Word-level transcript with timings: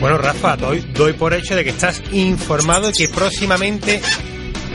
Bueno, 0.00 0.16
Rafa, 0.16 0.56
doy, 0.56 0.84
doy 0.94 1.12
por 1.14 1.34
hecho 1.34 1.56
de 1.56 1.64
que 1.64 1.70
estás 1.70 2.02
informado 2.12 2.90
y 2.90 2.92
que 2.92 3.08
próximamente 3.08 4.00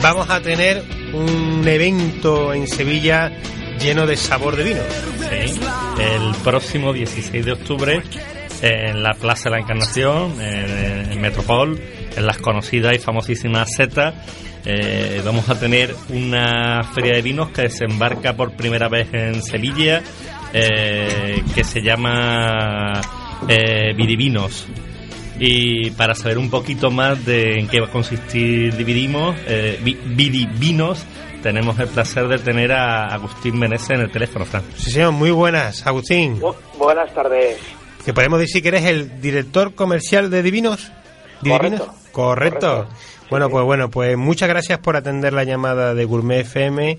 vamos 0.02 0.28
a 0.28 0.40
tener 0.42 0.82
un 1.14 1.66
evento 1.66 2.52
en 2.52 2.68
Sevilla 2.68 3.32
lleno 3.78 4.06
de 4.06 4.16
sabor 4.16 4.56
de 4.56 4.64
vino. 4.64 4.80
El 5.98 6.34
próximo 6.42 6.92
16 6.92 7.44
de 7.44 7.52
octubre 7.52 8.02
en 8.60 9.02
la 9.02 9.14
Plaza 9.14 9.44
de 9.44 9.56
la 9.56 9.62
Encarnación, 9.62 10.40
en, 10.40 11.20
Metropol, 11.20 11.80
en 12.16 12.26
las 12.26 12.38
conocidas 12.38 12.94
y 12.94 12.98
famosísimas 12.98 13.68
setas, 13.74 14.14
eh, 14.66 15.22
vamos 15.24 15.48
a 15.48 15.58
tener 15.58 15.94
una 16.10 16.82
feria 16.94 17.14
de 17.14 17.22
vinos 17.22 17.50
que 17.50 17.62
desembarca 17.62 18.34
por 18.34 18.52
primera 18.56 18.88
vez 18.88 19.08
en 19.12 19.42
Sevilla, 19.42 20.02
eh, 20.52 21.42
que 21.54 21.64
se 21.64 21.80
llama 21.82 23.00
eh. 23.48 23.94
Y 25.38 25.90
para 25.92 26.14
saber 26.14 26.38
un 26.38 26.50
poquito 26.50 26.90
más 26.90 27.24
de 27.24 27.58
en 27.58 27.68
qué 27.68 27.80
va 27.80 27.86
a 27.86 27.90
consistir 27.90 28.76
Dividimos, 28.76 29.36
eh, 29.46 29.80
Vidivinos, 29.82 31.04
tenemos 31.42 31.78
el 31.78 31.88
placer 31.88 32.28
de 32.28 32.38
tener 32.38 32.72
a 32.72 33.06
Agustín 33.06 33.58
Menezes 33.58 33.90
en 33.90 34.00
el 34.00 34.10
teléfono, 34.10 34.44
Fran. 34.44 34.62
Sí, 34.76 34.90
señor, 34.92 35.12
muy 35.12 35.30
buenas, 35.30 35.86
Agustín. 35.86 36.40
buenas 36.78 37.12
tardes. 37.12 37.58
Que 38.04 38.12
podemos 38.12 38.38
decir 38.38 38.62
que 38.62 38.68
eres 38.68 38.84
el 38.84 39.20
director 39.20 39.74
comercial 39.74 40.30
de 40.30 40.42
Divinos. 40.42 40.92
Correcto. 41.42 41.94
Correcto. 42.12 42.86
Bueno, 43.30 43.50
pues 43.50 43.64
bueno, 43.64 43.90
pues 43.90 44.16
muchas 44.16 44.48
gracias 44.48 44.78
por 44.78 44.96
atender 44.96 45.32
la 45.32 45.44
llamada 45.44 45.94
de 45.94 46.04
Gourmet 46.04 46.40
FM 46.42 46.98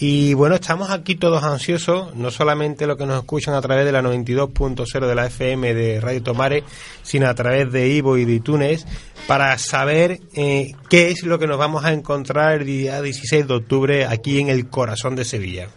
y 0.00 0.32
bueno, 0.32 0.54
estamos 0.54 0.90
aquí 0.90 1.14
todos 1.14 1.44
ansiosos, 1.44 2.14
no 2.16 2.30
solamente 2.30 2.86
lo 2.86 2.96
que 2.96 3.04
nos 3.04 3.18
escuchan 3.18 3.52
a 3.52 3.60
través 3.60 3.84
de 3.84 3.92
la 3.92 4.00
92.0 4.00 5.06
de 5.06 5.14
la 5.14 5.26
FM 5.26 5.74
de 5.74 6.00
Radio 6.00 6.22
Tomare, 6.22 6.62
sino 7.02 7.28
a 7.28 7.34
través 7.34 7.70
de 7.70 7.86
Ivo 7.88 8.16
y 8.16 8.24
de 8.24 8.32
iTunes, 8.32 8.86
para 9.28 9.58
saber 9.58 10.18
eh, 10.34 10.72
qué 10.88 11.08
es 11.08 11.24
lo 11.24 11.38
que 11.38 11.46
nos 11.46 11.58
vamos 11.58 11.84
a 11.84 11.92
encontrar 11.92 12.60
el 12.60 12.66
día 12.66 13.02
16 13.02 13.46
de 13.46 13.54
octubre 13.54 14.06
aquí 14.06 14.40
en 14.40 14.48
el 14.48 14.70
corazón 14.70 15.16
de 15.16 15.26
Sevilla. 15.26 15.68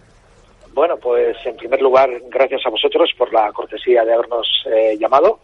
Bueno, 0.73 0.95
pues 0.97 1.35
en 1.45 1.57
primer 1.57 1.81
lugar, 1.81 2.09
gracias 2.29 2.61
a 2.65 2.69
vosotros 2.69 3.11
por 3.17 3.31
la 3.33 3.51
cortesía 3.51 4.05
de 4.05 4.13
habernos 4.13 4.47
eh, 4.73 4.97
llamado 4.97 5.41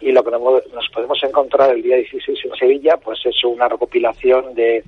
y 0.00 0.12
lo 0.12 0.22
que 0.22 0.30
nos 0.30 0.88
podemos 0.92 1.18
encontrar 1.24 1.70
el 1.70 1.82
día 1.82 1.96
16 1.96 2.38
en 2.44 2.54
Sevilla 2.56 2.96
pues 3.02 3.18
es 3.24 3.42
una 3.44 3.68
recopilación 3.68 4.54
de 4.54 4.84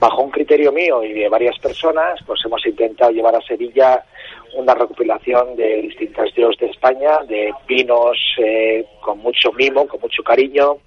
bajo 0.00 0.22
un 0.22 0.30
criterio 0.30 0.72
mío 0.72 1.02
y 1.02 1.12
de 1.12 1.28
varias 1.28 1.58
personas 1.58 2.20
pues 2.26 2.40
hemos 2.44 2.64
intentado 2.66 3.10
llevar 3.10 3.34
a 3.34 3.42
Sevilla 3.42 4.04
una 4.54 4.74
recopilación 4.74 5.56
de 5.56 5.82
distintas 5.82 6.32
dios 6.34 6.56
de 6.58 6.66
España 6.66 7.18
de 7.26 7.52
vinos 7.66 8.16
eh, 8.38 8.84
con 9.00 9.18
mucho 9.18 9.52
mimo 9.52 9.86
con 9.86 10.00
mucho 10.00 10.22
cariño 10.22 10.78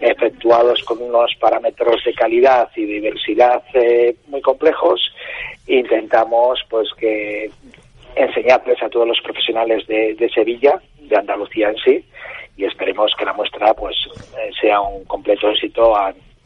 efectuados 0.00 0.82
con 0.84 1.00
unos 1.00 1.34
parámetros 1.40 2.02
de 2.04 2.14
calidad 2.14 2.68
y 2.76 2.84
diversidad 2.84 3.62
eh, 3.72 4.16
muy 4.28 4.42
complejos 4.42 5.00
intentamos 5.66 6.60
pues 6.68 6.88
que 6.98 7.50
enseñarles 8.16 8.82
a 8.82 8.88
todos 8.88 9.08
los 9.08 9.20
profesionales 9.22 9.86
de, 9.86 10.30
Sevilla 10.34 10.80
de 11.00 11.16
Andalucía 11.16 11.70
en 11.70 11.76
sí 11.78 12.04
y 12.56 12.64
esperemos 12.64 13.12
que 13.18 13.24
la 13.24 13.32
muestra 13.32 13.74
pues 13.74 13.96
eh, 14.38 14.50
sea 14.60 14.80
un 14.80 15.04
completo 15.04 15.50
éxito 15.50 15.94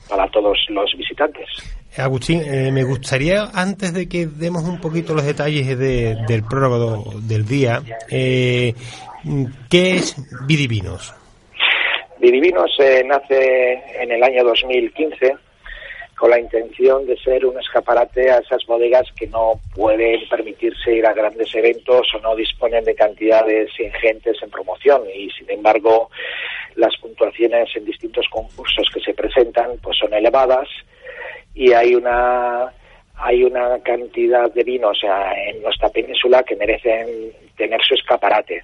para 0.09 0.27
todos 0.29 0.59
los 0.71 0.95
visitantes. 0.97 1.78
Agustín, 1.97 2.43
eh, 2.45 2.71
me 2.71 2.85
gustaría, 2.85 3.51
antes 3.53 3.93
de 3.93 4.09
que 4.09 4.27
demos 4.27 4.63
un 4.65 4.81
poquito 4.81 5.15
los 5.15 5.25
detalles 5.25 5.79
del 5.79 6.45
prólogo 6.45 7.13
del 7.23 7.47
día, 7.47 7.83
eh, 8.11 8.75
¿qué 9.69 9.97
es 9.97 10.17
Vidivinos? 10.47 11.15
Vidivinos 12.21 12.71
nace 13.07 13.83
en 14.01 14.13
el 14.13 14.23
año 14.23 14.45
2015 14.45 15.37
con 16.19 16.31
la 16.31 16.41
intención 16.41 17.07
de 17.07 17.17
ser 17.19 17.47
un 17.47 17.59
escaparate 17.59 18.31
a 18.31 18.39
esas 18.39 18.67
bodegas 18.67 19.07
que 19.17 19.29
no 19.29 19.61
pueden 19.75 20.29
permitirse 20.29 20.93
ir 20.93 21.07
a 21.07 21.13
grandes 21.13 21.55
eventos 21.55 22.09
o 22.15 22.19
no 22.19 22.35
disponen 22.35 22.85
de 22.85 22.95
cantidades 22.97 23.71
ingentes 23.79 24.37
en 24.43 24.51
promoción 24.51 25.03
y 25.15 25.31
sin 25.31 25.49
embargo 25.49 26.11
las 26.77 26.97
puntuaciones 26.99 27.69
en 27.75 27.85
distintos 27.85 28.27
concursos 28.31 28.89
que 28.93 29.01
se 29.01 29.15
presentan 29.15 29.73
pues 29.83 29.99
son 29.99 30.13
elevadas 30.13 30.69
y 31.55 31.73
hay 31.73 31.95
una 31.95 32.73
hay 33.21 33.43
una 33.43 33.79
cantidad 33.81 34.53
de 34.53 34.63
vinos 34.63 34.99
en 35.03 35.63
nuestra 35.63 35.89
península 35.89 36.45
que 36.45 36.55
merecen 36.55 37.33
tener 37.57 37.81
su 37.83 37.95
escaparate. 37.95 38.63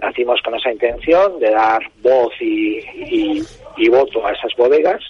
Nacimos 0.00 0.40
con 0.42 0.54
esa 0.54 0.70
intención 0.70 1.40
de 1.40 1.50
dar 1.50 1.82
voz 2.00 2.32
y 2.40 3.88
voto 3.88 4.24
a 4.24 4.32
esas 4.32 4.54
bodegas 4.56 5.02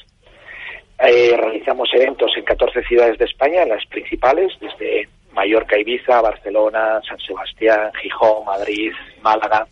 eh, 0.98 1.36
realizamos 1.36 1.88
eventos 1.92 2.32
en 2.36 2.44
14 2.44 2.82
ciudades 2.84 3.18
de 3.18 3.24
España, 3.24 3.64
las 3.66 3.84
principales, 3.86 4.52
desde 4.60 5.08
Mallorca, 5.32 5.78
Ibiza, 5.78 6.20
Barcelona, 6.20 7.00
San 7.06 7.18
Sebastián, 7.18 7.92
Gijón, 8.00 8.44
Madrid, 8.44 8.92
Málaga. 9.20 9.66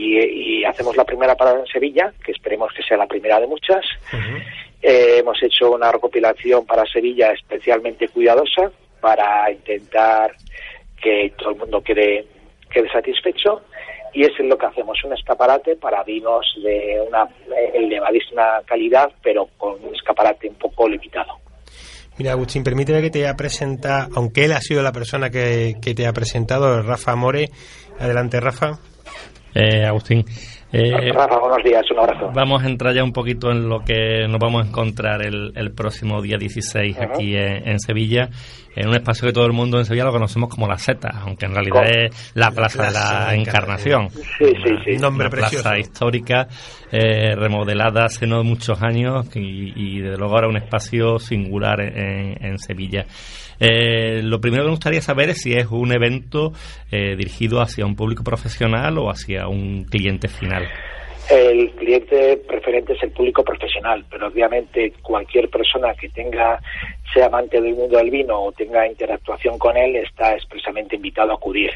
Y, 0.00 0.64
hacemos 0.64 0.96
la 0.96 1.04
primera 1.04 1.34
parada 1.34 1.58
en 1.58 1.66
Sevilla, 1.66 2.12
que 2.24 2.30
esperemos 2.30 2.72
que 2.72 2.84
sea 2.84 2.96
la 2.96 3.06
primera 3.06 3.40
de 3.40 3.48
muchas. 3.48 3.84
Eh, 4.80 5.18
hemos 5.18 5.42
hecho 5.42 5.72
una 5.72 5.90
recopilación 5.90 6.64
para 6.66 6.84
Sevilla 6.86 7.32
especialmente 7.32 8.06
cuidadosa 8.08 8.70
para 9.00 9.50
intentar 9.50 10.36
que 11.02 11.32
todo 11.36 11.50
el 11.50 11.56
mundo 11.56 11.82
quede, 11.82 12.26
quede 12.70 12.88
satisfecho 12.90 13.62
y 14.14 14.22
es 14.22 14.32
lo 14.38 14.56
que 14.56 14.66
hacemos, 14.66 14.96
un 15.04 15.12
escaparate 15.12 15.76
para 15.76 16.02
vinos 16.04 16.46
de 16.62 17.00
una 17.06 17.28
elevadísima 17.74 18.62
calidad, 18.66 19.10
pero 19.22 19.48
con 19.56 19.84
un 19.84 19.94
escaparate 19.94 20.48
un 20.48 20.56
poco 20.56 20.88
limitado. 20.88 21.34
Mira, 22.18 22.32
Agustín, 22.32 22.64
permíteme 22.64 23.00
que 23.00 23.10
te 23.10 23.20
haya 23.20 23.34
presentado, 23.34 24.08
aunque 24.16 24.44
él 24.44 24.52
ha 24.52 24.60
sido 24.60 24.82
la 24.82 24.92
persona 24.92 25.30
que, 25.30 25.74
que 25.82 25.94
te 25.94 26.06
ha 26.06 26.12
presentado, 26.12 26.82
Rafa 26.82 27.14
More. 27.16 27.48
Adelante, 27.98 28.40
Rafa. 28.40 28.78
Eh, 29.60 29.84
Agustín, 29.84 30.24
eh, 30.72 31.12
buenos 31.12 31.64
días, 31.64 31.82
un 31.90 31.98
abrazo. 31.98 32.30
Vamos 32.34 32.62
a 32.62 32.66
entrar 32.66 32.94
ya 32.94 33.02
un 33.02 33.12
poquito 33.12 33.50
en 33.50 33.68
lo 33.68 33.80
que 33.80 34.26
nos 34.28 34.38
vamos 34.38 34.64
a 34.64 34.68
encontrar 34.68 35.24
el, 35.24 35.52
el 35.54 35.72
próximo 35.72 36.20
día 36.20 36.36
16 36.38 36.98
aquí 37.00 37.34
en, 37.36 37.80
Sevilla, 37.80 38.28
en 38.76 38.88
un 38.88 38.94
espacio 38.94 39.28
que 39.28 39.32
todo 39.32 39.46
el 39.46 39.52
mundo 39.52 39.78
en 39.78 39.86
Sevilla 39.86 40.04
lo 40.04 40.12
conocemos 40.12 40.50
como 40.50 40.68
la 40.68 40.76
Z, 40.76 41.08
aunque 41.08 41.46
en 41.46 41.54
realidad 41.54 41.84
es 41.88 42.32
la 42.34 42.50
Plaza, 42.50 42.86
de 42.86 42.92
la 42.92 43.34
Encarnación. 43.34 44.10
Sí, 44.10 44.24
sí, 44.38 44.74
sí. 44.84 44.90
Una, 44.92 45.08
nombre 45.08 45.30
plaza 45.30 45.78
histórica, 45.78 46.48
eh, 46.92 47.34
remodelada 47.34 48.04
hace 48.04 48.26
no 48.26 48.42
muchos 48.44 48.82
años 48.82 49.34
y, 49.34 49.72
y, 49.74 50.00
desde 50.00 50.18
luego 50.18 50.34
ahora 50.34 50.48
un 50.48 50.56
espacio 50.56 51.18
singular 51.18 51.80
en, 51.80 52.44
en 52.44 52.58
Sevilla. 52.58 53.06
Eh, 53.60 54.22
lo 54.22 54.40
primero 54.40 54.62
que 54.62 54.68
me 54.68 54.74
gustaría 54.74 55.02
saber 55.02 55.30
es 55.30 55.42
si 55.42 55.52
es 55.52 55.66
un 55.70 55.92
evento 55.92 56.52
eh, 56.90 57.16
dirigido 57.16 57.60
hacia 57.60 57.84
un 57.84 57.96
público 57.96 58.22
profesional 58.22 58.98
o 58.98 59.10
hacia 59.10 59.48
un 59.48 59.84
cliente 59.84 60.28
final. 60.28 60.57
El 61.30 61.72
cliente 61.72 62.38
preferente 62.38 62.94
es 62.94 63.02
el 63.02 63.10
público 63.10 63.44
profesional, 63.44 64.02
pero 64.10 64.28
obviamente 64.28 64.94
cualquier 65.02 65.50
persona 65.50 65.92
que 65.94 66.08
tenga, 66.08 66.58
sea 67.12 67.26
amante 67.26 67.60
del 67.60 67.74
mundo 67.74 67.98
del 67.98 68.10
vino 68.10 68.44
o 68.44 68.52
tenga 68.52 68.86
interactuación 68.86 69.58
con 69.58 69.76
él, 69.76 69.96
está 69.96 70.32
expresamente 70.32 70.96
invitado 70.96 71.32
a 71.32 71.34
acudir. 71.34 71.70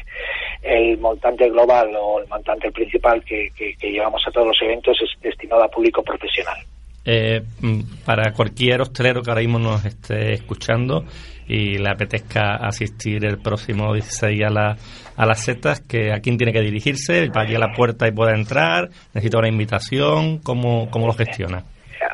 El 0.63 0.97
montante 0.97 1.47
global 1.49 1.95
o 1.95 2.19
el 2.19 2.27
montante 2.27 2.71
principal 2.71 3.23
que, 3.23 3.51
que 3.55 3.91
llevamos 3.91 4.27
a 4.27 4.31
todos 4.31 4.47
los 4.47 4.61
eventos 4.63 4.97
es 4.99 5.21
destinado 5.21 5.63
a 5.63 5.69
público 5.69 6.01
profesional. 6.01 6.57
Eh, 7.05 7.41
mm, 7.61 8.05
para 8.05 8.31
cualquier 8.31 8.81
hostelero 8.81 9.21
que 9.21 9.29
ahora 9.29 9.41
mismo 9.41 9.59
nos 9.59 9.83
esté 9.83 10.33
escuchando 10.33 11.03
y 11.47 11.77
le 11.77 11.89
apetezca 11.89 12.55
asistir 12.55 13.25
el 13.25 13.39
próximo 13.39 13.93
16 13.93 14.41
a, 14.43 14.49
la, 14.49 14.77
a 15.17 15.25
las 15.25 15.43
setas, 15.43 15.81
que 15.81 16.13
¿a 16.13 16.21
quién 16.21 16.37
tiene 16.37 16.53
que 16.53 16.61
dirigirse? 16.61 17.27
¿Vaya 17.27 17.57
a 17.57 17.59
la 17.59 17.73
puerta 17.73 18.07
y 18.07 18.11
pueda 18.11 18.33
entrar? 18.33 18.89
¿Necesita 19.13 19.39
una 19.39 19.49
invitación? 19.49 20.39
¿Cómo, 20.39 20.89
cómo 20.89 21.07
lo 21.07 21.13
gestiona? 21.13 21.63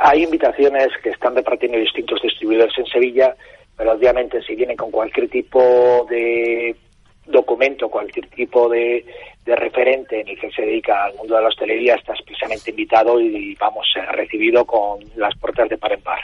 Hay 0.01 0.23
invitaciones 0.23 0.87
que 1.03 1.09
están 1.09 1.35
repartiendo 1.35 1.77
distintos 1.77 2.19
distribuidores 2.23 2.73
en 2.77 2.85
Sevilla, 2.85 3.35
pero 3.77 3.91
obviamente 3.93 4.41
si 4.41 4.55
viene 4.55 4.75
con 4.75 4.89
cualquier 4.89 5.29
tipo 5.29 6.07
de 6.09 6.75
documento, 7.27 7.89
cualquier 7.89 8.27
tipo 8.29 8.67
de, 8.69 9.05
de 9.49 9.55
referente 9.55 10.21
en 10.21 10.27
el 10.27 10.39
que 10.39 10.51
se 10.51 10.61
dedica 10.61 11.05
al 11.05 11.15
mundo 11.15 11.35
de 11.35 11.41
la 11.41 11.47
hostelería 11.47 11.95
está 11.95 12.13
especialmente 12.13 12.69
invitado 12.69 13.19
y, 13.19 13.55
vamos, 13.55 13.87
ha 13.95 14.11
recibido 14.11 14.63
con 14.63 14.99
las 15.15 15.35
puertas 15.39 15.67
de 15.69 15.77
par 15.77 15.93
en 15.93 16.01
par. 16.01 16.19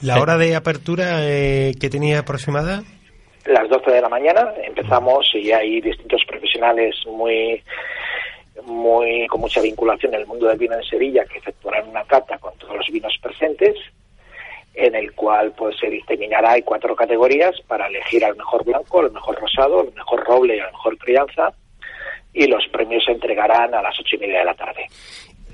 ¿La 0.00 0.20
hora 0.20 0.38
de 0.38 0.54
apertura 0.54 1.26
eh, 1.28 1.72
que 1.80 1.90
tenía 1.90 2.20
aproximada? 2.20 2.84
Las 3.46 3.68
12 3.68 3.90
de 3.90 4.00
la 4.00 4.08
mañana 4.08 4.52
empezamos 4.64 5.28
y 5.34 5.50
hay 5.50 5.80
distintos 5.80 6.22
profesionales 6.26 6.94
muy 7.06 7.60
muy 8.64 9.26
con 9.26 9.40
mucha 9.40 9.60
vinculación 9.60 10.14
en 10.14 10.20
el 10.20 10.26
mundo 10.26 10.46
del 10.46 10.58
vino 10.58 10.76
en 10.76 10.84
Sevilla 10.84 11.24
que 11.24 11.38
efectuarán 11.38 11.88
una 11.88 12.04
cata 12.04 12.38
con 12.38 12.56
todos 12.58 12.76
los 12.76 12.86
vinos 12.92 13.16
presentes 13.20 13.74
en 14.74 14.94
el 14.94 15.12
cual 15.14 15.52
pues 15.56 15.76
se 15.80 15.88
disseminará 15.88 16.52
hay 16.52 16.62
cuatro 16.62 16.94
categorías 16.94 17.60
para 17.66 17.88
elegir 17.88 18.24
al 18.24 18.36
mejor 18.36 18.64
blanco, 18.64 19.00
al 19.00 19.10
mejor 19.10 19.40
rosado, 19.40 19.80
al 19.80 19.92
mejor 19.94 20.22
roble 20.24 20.56
y 20.56 20.60
al 20.60 20.70
mejor 20.70 20.96
crianza 20.98 21.52
y 22.34 22.46
los 22.46 22.64
premios 22.72 23.04
se 23.04 23.12
entregarán 23.12 23.74
a 23.74 23.82
las 23.82 23.98
ocho 23.98 24.16
y 24.16 24.18
media 24.18 24.40
de 24.40 24.44
la 24.44 24.54
tarde. 24.54 24.86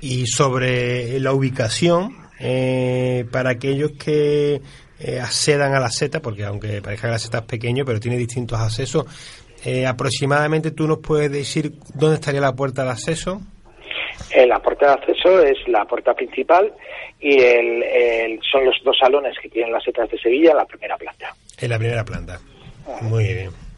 Y 0.01 0.25
sobre 0.27 1.19
la 1.19 1.33
ubicación, 1.33 2.15
eh, 2.39 3.25
para 3.31 3.51
aquellos 3.51 3.91
que 3.91 4.61
eh, 4.99 5.19
accedan 5.19 5.73
a 5.73 5.79
la 5.79 5.89
seta, 5.89 6.21
porque 6.21 6.43
aunque 6.43 6.81
parezca 6.81 7.07
que 7.07 7.11
la 7.11 7.19
seta 7.19 7.39
es 7.39 7.45
pequeño, 7.45 7.85
pero 7.85 7.99
tiene 7.99 8.17
distintos 8.17 8.59
accesos, 8.59 9.05
eh, 9.65 9.85
aproximadamente 9.85 10.71
tú 10.71 10.87
nos 10.87 10.99
puedes 10.99 11.31
decir 11.31 11.73
dónde 11.93 12.15
estaría 12.15 12.41
la 12.41 12.53
puerta 12.53 12.83
de 12.83 12.91
acceso. 12.91 13.41
Eh, 14.31 14.45
la 14.45 14.59
puerta 14.59 14.87
de 14.87 14.91
acceso 14.93 15.41
es 15.41 15.57
la 15.67 15.85
puerta 15.85 16.13
principal 16.13 16.73
y 17.19 17.39
el, 17.41 18.39
son 18.51 18.65
los 18.65 18.75
dos 18.83 18.97
salones 18.99 19.35
que 19.41 19.49
tienen 19.49 19.71
las 19.71 19.83
setas 19.83 20.09
de 20.09 20.17
Sevilla 20.17 20.51
en 20.51 20.57
la 20.57 20.65
primera 20.65 20.97
planta. 20.97 21.33
En 21.59 21.69
la 21.69 21.77
primera 21.77 22.03
planta. 22.03 22.39
Muy 23.01 23.23
bien. 23.23 23.68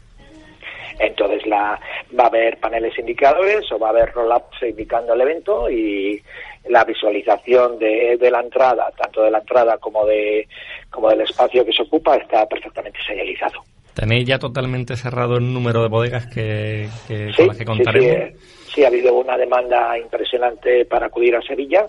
Entonces 0.98 1.46
la, 1.46 1.80
va 2.18 2.24
a 2.24 2.26
haber 2.28 2.58
paneles 2.58 2.98
indicadores 2.98 3.70
o 3.72 3.78
va 3.78 3.88
a 3.88 3.90
haber 3.90 4.12
roll-ups 4.12 4.62
indicando 4.62 5.14
el 5.14 5.20
evento 5.20 5.70
y 5.70 6.22
la 6.68 6.84
visualización 6.84 7.78
de, 7.78 8.16
de, 8.18 8.30
la 8.30 8.40
entrada, 8.40 8.90
tanto 8.96 9.22
de 9.22 9.30
la 9.30 9.38
entrada 9.38 9.78
como, 9.78 10.06
de, 10.06 10.46
como 10.90 11.08
del 11.08 11.22
espacio 11.22 11.64
que 11.64 11.72
se 11.72 11.82
ocupa, 11.82 12.16
está 12.16 12.46
perfectamente 12.46 12.98
señalizado. 13.06 13.62
¿Tenéis 13.94 14.26
ya 14.26 14.38
totalmente 14.38 14.96
cerrado 14.96 15.36
el 15.36 15.52
número 15.52 15.82
de 15.82 15.88
bodegas 15.88 16.26
que, 16.26 16.88
con 17.36 17.48
las 17.48 17.58
que 17.58 17.64
contaremos? 17.64 18.40
Sí, 18.72 18.84
ha 18.84 18.88
habido 18.88 19.14
una 19.14 19.36
demanda 19.36 19.98
impresionante 19.98 20.86
para 20.86 21.06
acudir 21.06 21.36
a 21.36 21.42
Sevilla. 21.42 21.86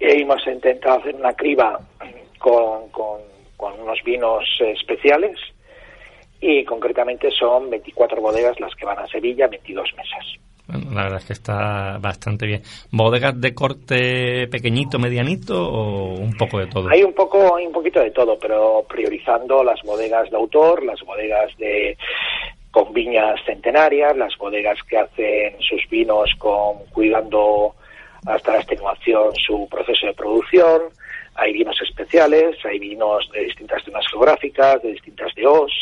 Y 0.00 0.22
hemos 0.22 0.44
intentado 0.46 0.98
hacer 0.98 1.14
una 1.14 1.32
criba 1.34 1.78
con, 2.38 2.88
con, 2.90 3.20
con 3.56 3.80
unos 3.80 4.02
vinos 4.02 4.44
especiales 4.60 5.38
y 6.46 6.62
concretamente 6.62 7.30
son 7.30 7.70
24 7.70 8.20
bodegas 8.20 8.60
las 8.60 8.74
que 8.74 8.84
van 8.84 8.98
a 8.98 9.06
Sevilla, 9.06 9.46
22 9.46 9.94
mesas. 9.96 10.26
Bueno, 10.66 10.90
la 10.92 11.04
verdad 11.04 11.18
es 11.20 11.24
que 11.24 11.32
está 11.32 11.96
bastante 11.98 12.46
bien. 12.46 12.62
¿Bodegas 12.90 13.40
de 13.40 13.54
corte 13.54 14.46
pequeñito, 14.48 14.98
medianito 14.98 15.56
o 15.56 16.12
un 16.12 16.34
poco 16.36 16.58
de 16.58 16.66
todo? 16.66 16.90
Hay 16.90 17.02
un 17.02 17.14
poco, 17.14 17.56
hay 17.56 17.66
un 17.66 17.72
poquito 17.72 18.00
de 18.00 18.10
todo, 18.10 18.38
pero 18.38 18.84
priorizando 18.86 19.64
las 19.64 19.80
bodegas 19.82 20.30
de 20.30 20.36
autor, 20.36 20.84
las 20.84 21.00
bodegas 21.00 21.56
de 21.56 21.96
con 22.70 22.92
viñas 22.92 23.40
centenarias, 23.46 24.14
las 24.14 24.36
bodegas 24.36 24.78
que 24.86 24.98
hacen 24.98 25.56
sus 25.60 25.88
vinos 25.88 26.28
con 26.38 26.84
cuidando 26.92 27.74
hasta 28.26 28.52
la 28.52 28.58
extenuación 28.58 29.34
su 29.36 29.66
proceso 29.70 30.08
de 30.08 30.12
producción. 30.12 30.82
Hay 31.36 31.54
vinos 31.54 31.80
especiales, 31.80 32.56
hay 32.66 32.78
vinos 32.78 33.30
de 33.32 33.44
distintas 33.44 33.82
zonas 33.82 34.04
geográficas, 34.10 34.82
de 34.82 34.92
distintas 34.92 35.32
DOs. 35.36 35.72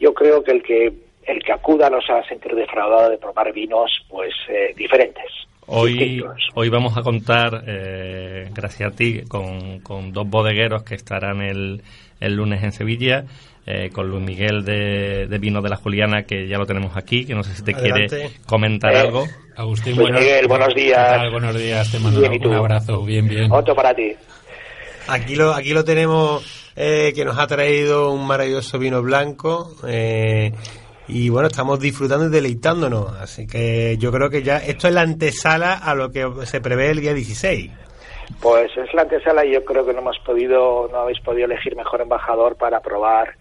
Yo 0.00 0.12
creo 0.12 0.42
que 0.42 0.52
el 0.52 0.62
que 0.62 0.92
el 1.26 1.42
que 1.42 1.52
acuda 1.52 1.88
no 1.90 2.00
se 2.00 2.12
va 2.12 2.20
a 2.20 2.28
sentir 2.28 2.54
defraudado 2.54 3.10
de 3.10 3.18
probar 3.18 3.52
vinos 3.52 3.90
pues 4.08 4.32
eh, 4.48 4.74
diferentes. 4.76 5.26
Hoy, 5.66 6.20
hoy 6.54 6.68
vamos 6.68 6.96
a 6.96 7.02
contar, 7.02 7.62
eh, 7.64 8.48
gracias 8.52 8.92
a 8.92 8.96
ti, 8.96 9.22
con, 9.28 9.78
con, 9.80 10.12
dos 10.12 10.28
bodegueros 10.28 10.82
que 10.82 10.96
estarán 10.96 11.42
el, 11.42 11.82
el 12.18 12.34
lunes 12.34 12.64
en 12.64 12.72
Sevilla, 12.72 13.24
eh, 13.66 13.90
con 13.92 14.08
Luis 14.10 14.24
Miguel 14.24 14.64
de, 14.64 15.28
de 15.28 15.38
Vino 15.38 15.62
de 15.62 15.68
la 15.68 15.76
Juliana, 15.76 16.24
que 16.24 16.48
ya 16.48 16.58
lo 16.58 16.66
tenemos 16.66 16.96
aquí, 16.96 17.24
que 17.24 17.34
no 17.34 17.44
sé 17.44 17.54
si 17.54 17.62
te 17.62 17.74
quiere 17.74 18.08
comentar 18.46 18.96
algo. 18.96 19.26
Agustín, 19.54 19.96
Luis 19.96 20.12
Miguel, 20.12 20.48
buenos 20.48 20.74
días. 20.74 21.30
Buenos 21.30 21.56
días, 21.56 21.92
te 21.92 22.00
mando 22.00 22.20
un 22.20 22.52
abrazo, 22.54 23.04
bien, 23.04 23.28
bien. 23.28 23.52
Otro 23.52 23.76
para 23.76 23.94
ti. 23.94 24.12
Aquí 25.06 25.36
lo, 25.36 25.52
aquí 25.54 25.72
lo 25.72 25.84
tenemos, 25.84 26.59
que 27.14 27.24
nos 27.24 27.38
ha 27.38 27.46
traído 27.46 28.10
un 28.12 28.26
maravilloso 28.26 28.78
vino 28.78 29.02
blanco. 29.02 29.74
Eh, 29.86 30.52
y 31.08 31.28
bueno, 31.28 31.48
estamos 31.48 31.78
disfrutando 31.80 32.26
y 32.26 32.30
deleitándonos. 32.30 33.12
Así 33.20 33.46
que 33.46 33.96
yo 33.98 34.10
creo 34.12 34.30
que 34.30 34.42
ya 34.42 34.58
esto 34.58 34.88
es 34.88 34.94
la 34.94 35.02
antesala 35.02 35.74
a 35.74 35.94
lo 35.94 36.10
que 36.10 36.26
se 36.44 36.60
prevé 36.60 36.90
el 36.90 37.00
día 37.00 37.12
16. 37.12 37.70
Pues 38.40 38.70
es 38.76 38.94
la 38.94 39.02
antesala 39.02 39.44
y 39.44 39.52
yo 39.52 39.64
creo 39.64 39.84
que 39.84 39.92
no 39.92 39.98
hemos 39.98 40.18
podido, 40.20 40.88
no 40.90 40.98
habéis 40.98 41.20
podido 41.20 41.46
elegir 41.46 41.76
mejor 41.76 42.00
embajador 42.00 42.56
para 42.56 42.80
probar 42.80 43.34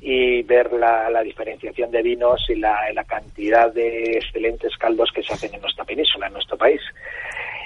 y 0.00 0.42
ver 0.42 0.72
la, 0.72 1.22
diferenciación 1.22 1.90
de 1.90 2.02
vinos 2.02 2.44
y 2.50 2.56
la, 2.56 2.78
la, 2.92 3.02
cantidad 3.04 3.72
de 3.72 4.18
excelentes 4.18 4.76
caldos 4.76 5.10
que 5.12 5.22
se 5.22 5.32
hacen 5.32 5.54
en 5.54 5.62
nuestra 5.62 5.84
península, 5.84 6.26
en 6.26 6.34
nuestro 6.34 6.56
país. 6.58 6.80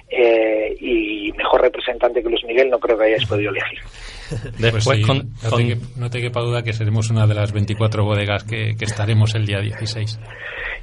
Eh, 0.09 0.77
y 0.81 1.33
mejor 1.37 1.61
representante 1.61 2.23
que 2.23 2.29
Luis 2.29 2.45
Miguel 2.45 2.71
no 2.71 2.79
creo 2.79 2.97
que 2.97 3.05
hayáis 3.05 3.27
podido 3.27 3.51
elegir. 3.51 3.81
Después 4.59 4.85
pues 4.85 5.01
no, 5.97 6.11
te, 6.11 6.21
quepa 6.21 6.41
duda 6.41 6.63
que 6.63 6.73
seremos 6.73 7.11
una 7.11 7.27
de 7.27 7.35
las 7.35 7.53
24 7.53 8.05
bodegas 8.05 8.45
que, 8.45 8.75
estaremos 8.81 9.35
el 9.35 9.47
día 9.47 9.61
16. 9.61 10.19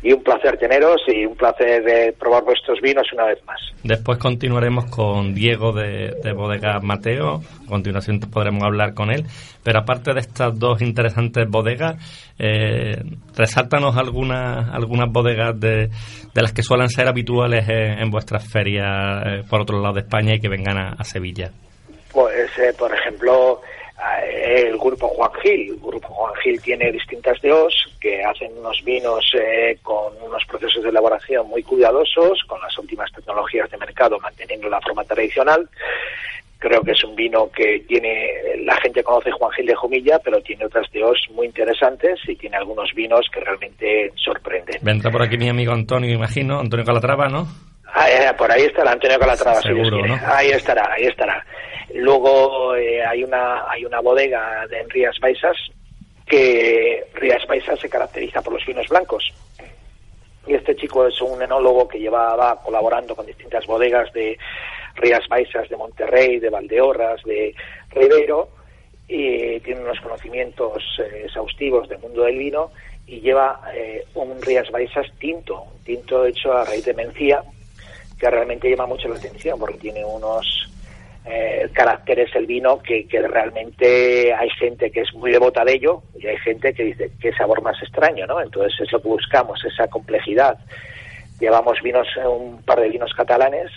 Y 0.04 0.14
un 0.14 0.24
placer 0.24 0.58
teneros 0.58 1.02
y 1.08 1.26
un 1.26 1.36
placer 1.36 1.84
de 1.84 2.14
probar 2.14 2.44
vuestros 2.44 2.80
vinos 2.82 3.06
una 3.14 3.26
vez 3.26 3.44
más. 3.46 3.60
Después 3.84 4.18
continuaremos 4.20 4.86
con 4.86 5.34
Diego 5.34 5.72
de, 5.72 6.14
Bodega 6.34 6.80
Mateo. 6.82 7.42
A 7.66 7.68
continuación 7.68 8.20
podremos 8.20 8.64
hablar 8.64 8.94
con 8.94 9.12
él. 9.12 9.26
Pero 9.64 9.80
aparte 9.80 10.14
de 10.14 10.20
estas 10.20 10.58
dos 10.58 10.82
interesantes 10.82 11.48
bodegas, 11.50 11.96
eh, 12.38 13.02
resáltanos 13.36 13.98
algunas, 13.98 14.70
algunas 14.74 15.12
bodegas 15.12 15.60
de, 15.60 15.90
de 16.34 16.42
las 16.42 16.54
que 16.54 16.64
suelen 16.64 16.90
ser 16.90 17.08
habituales 17.08 17.68
en, 17.68 18.10
vuestras 18.10 18.48
ferias 18.48 19.24
eh, 19.26 19.42
por 19.50 19.62
otro 19.62 19.82
lado 19.82 19.96
de 19.96 20.02
España 20.02 20.36
y 20.36 20.40
que 20.40 20.48
vengan 20.48 20.78
a 20.78 21.04
Sevilla. 21.04 21.52
Pues, 22.18 22.50
eh, 22.58 22.74
por 22.75 22.92
ejemplo, 22.92 23.62
eh, 24.25 24.64
el 24.69 24.78
grupo 24.80 25.08
Juan 25.10 25.30
Gil. 25.44 25.69
El 25.69 25.75
grupo 25.80 26.08
Juan 26.08 26.34
Gil 26.42 26.60
tiene 26.64 26.92
distintas 26.92 27.40
DOs 27.44 27.96
que 28.02 28.24
hacen 28.24 28.58
unos 28.58 28.84
vinos 28.84 29.24
eh, 29.40 29.78
con 29.84 30.14
unos 30.24 30.44
procesos 30.46 30.81
de 30.81 30.90
elaboración 30.90 31.48
muy 31.48 31.62
cuidadosos, 31.62 32.42
con 32.48 32.60
las 32.60 32.75
últimas 32.80 33.12
tecnologías 33.12 33.69
de 33.69 33.78
mercado, 33.78 34.18
manteniendo 34.19 34.68
la 34.68 34.81
forma 34.81 35.04
tradicional. 35.04 35.69
Creo 36.58 36.81
que 36.81 36.94
es 36.94 37.04
un 37.04 37.16
vino 37.16 37.52
que 37.52 37.84
tiene, 37.88 38.31
la 38.63 38.78
gente 38.78 39.04
conoce 39.04 39.30
Juan 39.30 39.52
Gil 39.52 39.68
de 39.68 39.75
Jumilla, 39.75 40.18
pero 40.18 40.42
tiene 40.42 40.66
otras 40.66 40.88
DOs 40.92 41.28
muy 41.36 41.46
interesantes 41.46 42.20
y 42.28 42.36
tiene 42.36 42.58
algunos 42.58 42.92
vinos 42.96 43.28
que 43.31 43.42
realmente 43.42 44.12
sorprenden. 44.16 44.80
Vendrá 44.81 45.12
por 45.12 45.22
aquí 45.22 45.38
mi 45.38 45.50
amigo 45.50 45.72
Antonio, 45.72 46.12
imagino, 46.12 46.60
Antonio 46.60 46.84
Calatrava, 46.84 47.28
¿no? 47.28 47.46
Ah, 47.94 48.34
por 48.36 48.52
ahí 48.52 48.63
estará 48.63 48.94
Antonio 48.94 49.20
Calatrava. 49.20 49.62
Seguro, 49.62 50.04
¿no? 50.04 50.20
Ahí 50.25 50.50
estará, 50.50 50.92
ahí 50.94 51.04
estará. 51.04 51.46
Luego 51.98 52.76
eh, 52.76 53.04
hay 53.04 53.24
una 53.24 53.70
hay 53.70 53.84
una 53.84 54.00
bodega 54.02 54.68
de 54.68 54.82
en 54.82 54.90
Rías 54.90 55.18
Baixas 55.20 55.58
que 56.28 57.06
Rías 57.16 57.46
Baixas 57.48 57.80
se 57.80 57.90
caracteriza 57.90 58.42
por 58.42 58.54
los 58.54 58.66
vinos 58.66 58.88
blancos. 58.88 59.34
Y 60.46 60.54
este 60.54 60.76
chico 60.76 61.08
es 61.08 61.20
un 61.22 61.42
enólogo 61.42 61.88
que 61.88 62.00
llevaba 62.00 62.62
colaborando 62.62 63.16
con 63.16 63.26
distintas 63.26 63.66
bodegas 63.66 64.14
de 64.14 64.38
Rías 64.96 65.28
Baixas, 65.28 65.70
de 65.70 65.78
Monterrey, 65.78 66.39
de 66.39 66.50
Valdeorras, 66.50 67.24
de 67.24 67.56
Rivero, 67.89 68.50
y 69.08 69.60
tiene 69.62 69.82
unos 69.82 70.00
conocimientos 70.00 70.84
eh, 71.00 71.24
exhaustivos 71.25 71.89
del 71.89 72.00
mundo 72.00 72.24
del 72.24 72.38
vino 72.38 72.72
y 73.08 73.22
lleva 73.22 73.62
eh, 73.74 74.06
un 74.13 74.39
Rías 74.42 74.70
Baixas 74.70 75.08
tinto, 75.18 75.63
un 75.63 75.84
tinto 75.84 76.25
hecho 76.25 76.54
a 76.54 76.63
raíz 76.63 76.86
de 76.86 76.94
mencía, 76.94 77.42
que 78.20 78.30
realmente 78.30 78.70
llama 78.70 78.86
mucho 78.86 79.08
la 79.08 79.16
atención 79.16 79.58
porque 79.58 79.77
tiene 79.77 80.06
unos 80.06 80.68
eh, 81.29 81.69
caracteres 81.74 82.34
el 82.36 82.46
vino 82.46 82.79
que, 82.81 83.05
realmente 83.27 84.34
hay 84.34 84.50
gente 84.51 84.89
que 84.91 85.01
es 85.01 85.13
muy 85.13 85.31
devota 85.31 85.65
de 85.65 85.74
ello 85.74 86.01
y 86.17 86.25
hay 86.25 86.38
gente 86.38 86.74
que 86.74 86.84
dice 86.84 87.12
qué 87.19 87.34
sabor 87.34 87.62
más 87.62 87.81
extraño, 87.81 88.25
¿no? 88.25 88.41
Entonces 88.41 88.79
es 88.79 88.91
lo 88.91 89.01
que 89.01 89.10
buscamos, 89.10 89.63
esa 89.65 89.88
complejidad. 89.88 90.57
Llevamos 91.39 91.81
vinos, 91.81 92.07
un 92.25 92.62
par 92.63 92.79
de 92.79 92.89
vinos 92.89 93.13
catalanes 93.13 93.72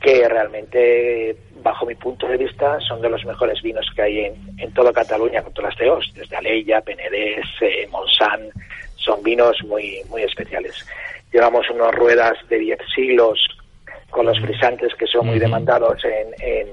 que 0.00 0.28
realmente, 0.28 1.36
bajo 1.62 1.84
mi 1.84 1.96
punto 1.96 2.26
de 2.26 2.36
vista, 2.36 2.78
son 2.80 3.02
de 3.02 3.10
los 3.10 3.24
mejores 3.24 3.60
vinos 3.62 3.86
que 3.94 4.02
hay 4.02 4.24
en, 4.58 4.72
toda 4.72 4.92
Cataluña, 4.92 5.42
con 5.42 5.52
todas 5.52 5.72
las 5.72 5.78
teos, 5.78 6.12
desde 6.14 6.36
Aleya, 6.36 6.80
Penedés, 6.80 7.44
eh, 7.60 7.88
son 8.96 9.22
vinos 9.22 9.56
muy, 9.64 10.00
muy 10.08 10.22
especiales. 10.22 10.86
Llevamos 11.32 11.68
unas 11.70 11.94
ruedas 11.94 12.36
de 12.48 12.58
10 12.58 12.78
siglos 12.94 13.57
con 14.10 14.26
los 14.26 14.38
frisantes 14.40 14.94
que 14.94 15.06
son 15.06 15.26
muy 15.26 15.38
demandados 15.38 16.02
en, 16.04 16.66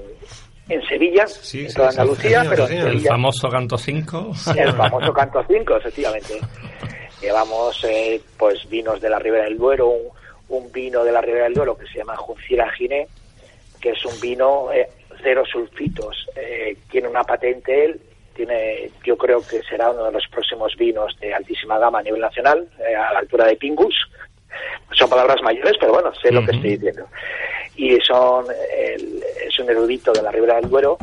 en, 0.68 0.82
Sevilla, 0.88 1.26
en 1.52 1.74
toda 1.74 1.90
Andalucía, 1.90 2.44
pero 2.48 2.66
el 2.66 3.00
famoso 3.02 3.48
canto 3.48 3.78
5. 3.78 4.32
El 4.56 4.72
famoso 4.72 5.12
canto 5.12 5.44
5, 5.46 5.76
efectivamente. 5.76 6.40
Llevamos 7.20 7.82
eh, 7.84 8.20
pues 8.36 8.68
vinos 8.68 9.00
de 9.00 9.08
la 9.08 9.18
Ribera 9.18 9.44
del 9.44 9.56
Duero, 9.56 9.90
un, 10.48 10.72
vino 10.72 11.04
de 11.04 11.12
la 11.12 11.20
Ribera 11.20 11.44
del 11.44 11.54
Duero 11.54 11.76
que 11.76 11.86
se 11.86 11.98
llama 11.98 12.16
Juncira 12.16 12.70
Giné, 12.72 13.08
que 13.80 13.90
es 13.90 14.04
un 14.04 14.20
vino 14.20 14.72
eh, 14.72 14.88
cero 15.22 15.44
sulfitos. 15.50 16.26
Eh, 16.36 16.76
tiene 16.90 17.08
una 17.08 17.24
patente 17.24 17.84
él, 17.84 18.00
tiene, 18.34 18.90
yo 19.04 19.16
creo 19.16 19.40
que 19.40 19.62
será 19.62 19.90
uno 19.90 20.04
de 20.04 20.12
los 20.12 20.26
próximos 20.28 20.74
vinos 20.76 21.16
de 21.20 21.32
altísima 21.32 21.78
gama 21.78 22.00
a 22.00 22.02
nivel 22.02 22.20
nacional, 22.20 22.68
a 22.78 23.12
la 23.12 23.20
altura 23.20 23.46
de 23.46 23.56
Pingus 23.56 23.94
son 24.92 25.10
palabras 25.10 25.42
mayores, 25.42 25.74
pero 25.78 25.92
bueno, 25.92 26.12
sé 26.14 26.30
lo 26.32 26.44
que 26.44 26.52
estoy 26.52 26.70
diciendo. 26.76 27.06
Y 27.76 27.98
son 28.00 28.46
es 29.46 29.58
un 29.58 29.70
erudito 29.70 30.12
de 30.12 30.22
la 30.22 30.30
Ribera 30.30 30.56
del 30.56 30.70
Duero 30.70 30.98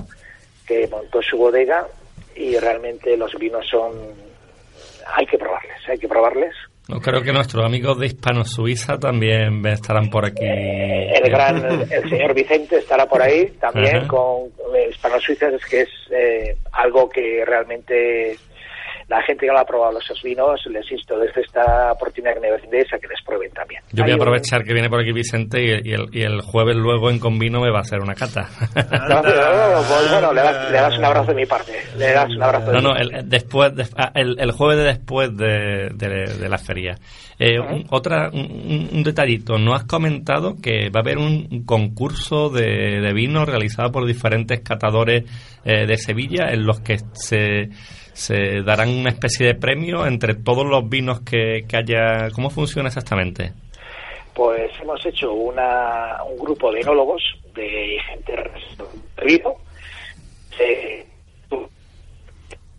que 0.66 0.88
montó 0.88 1.22
su 1.22 1.38
bodega 1.38 1.88
y 2.36 2.58
realmente 2.58 3.16
los 3.18 3.34
vinos 3.36 3.66
son 3.70 3.92
hay 5.16 5.26
que 5.26 5.38
probarles, 5.38 5.78
hay 5.88 5.98
que 5.98 6.08
probarles 6.08 6.56
No, 6.88 7.00
creo 7.00 7.22
que 7.22 7.32
nuestros 7.32 7.66
amigos 7.66 8.00
de 8.00 8.08
Hispano 8.08 8.46
Suiza 8.46 8.98
también 8.98 9.66
estarán 9.66 10.10
por 10.10 10.26
aquí. 10.26 10.46
El 10.46 11.30
gran, 11.30 11.64
el 11.92 12.10
señor 12.10 12.34
Vicente 12.34 12.78
estará 12.78 13.06
por 13.06 13.22
ahí 13.22 13.48
también 13.60 14.08
con 14.08 14.52
Hispano 14.90 15.20
Suiza, 15.20 15.50
es 15.50 15.66
que 15.66 15.82
es 15.82 15.90
eh, 16.12 16.58
algo 16.72 17.10
que 17.10 17.44
realmente 17.46 18.38
la 19.08 19.22
gente 19.24 19.46
que 19.46 19.52
lo 19.52 19.60
ha 19.60 19.66
probado 19.66 19.94
los 19.94 20.24
vinos, 20.24 20.62
les 20.70 20.92
insto 20.92 21.18
desde 21.18 21.42
esta 21.42 21.92
oportunidad 21.92 22.34
que 22.36 22.40
me 22.40 22.48
a 22.50 23.00
que 23.00 23.08
les 23.08 23.22
prueben 23.26 23.52
también. 23.52 23.82
Yo 23.92 24.04
voy 24.04 24.12
a 24.12 24.16
aprovechar 24.16 24.64
que 24.64 24.74
viene 24.74 24.90
por 24.90 25.02
aquí 25.02 25.12
Vicente 25.12 25.64
y, 25.64 25.92
el, 25.92 26.10
y, 26.12 26.22
el, 26.22 26.42
jueves 26.42 26.76
luego 26.76 27.10
en 27.10 27.20
Convino 27.20 27.62
me 27.62 27.72
va 27.72 27.80
a 27.80 27.82
hacer 27.82 28.00
una 28.00 28.16
cata. 28.16 28.50
No, 29.14 29.22
pues 29.22 30.10
bueno, 30.10 30.34
le 30.34 30.42
das, 30.42 30.98
un 30.98 31.06
abrazo 31.06 31.32
de 31.32 31.36
mi 31.36 31.46
parte. 31.46 31.74
Le 31.98 32.12
das 32.12 32.30
un 32.30 32.42
abrazo 32.42 32.72
no, 32.72 32.82
no, 32.82 32.96
el, 32.96 33.28
después, 33.28 33.72
ah, 33.98 34.12
el, 34.16 34.52
jueves 34.52 34.78
de 34.78 34.84
después 34.84 35.36
de, 35.36 35.90
de, 35.94 36.50
la 36.50 36.58
feria. 36.58 36.96
Eh, 37.38 37.60
un, 37.60 37.86
otra, 37.90 38.30
un, 38.32 39.04
detallito, 39.04 39.58
no 39.58 39.74
has 39.74 39.84
comentado 39.86 40.56
que 40.62 40.90
va 40.90 41.00
a 41.00 41.04
haber 41.04 41.18
un 41.18 41.64
concurso 41.66 42.50
de, 42.50 43.02
de 43.02 43.14
vino 43.14 43.46
realizado 43.46 43.92
por 43.92 44.06
diferentes 44.06 44.62
catadores 44.62 45.24
eh, 45.66 45.86
de 45.86 45.98
Sevilla 45.98 46.50
en 46.52 46.66
los 46.66 46.80
que 46.82 46.98
se 47.14 47.70
se 48.14 48.62
darán 48.62 48.90
una 48.90 49.10
especie 49.10 49.48
de 49.48 49.56
premio 49.56 50.06
entre 50.06 50.36
todos 50.36 50.66
los 50.66 50.88
vinos 50.88 51.22
que, 51.22 51.66
haya. 51.74 52.30
¿Cómo 52.32 52.50
funciona 52.50 52.88
exactamente? 52.88 53.54
Pues 54.34 54.72
hemos 54.82 55.06
hecho 55.06 55.34
una, 55.34 56.24
un 56.24 56.38
grupo 56.38 56.72
de 56.72 56.82
enólogos 56.82 57.22
de 57.54 57.98
gente 58.10 58.34
río. 59.18 59.56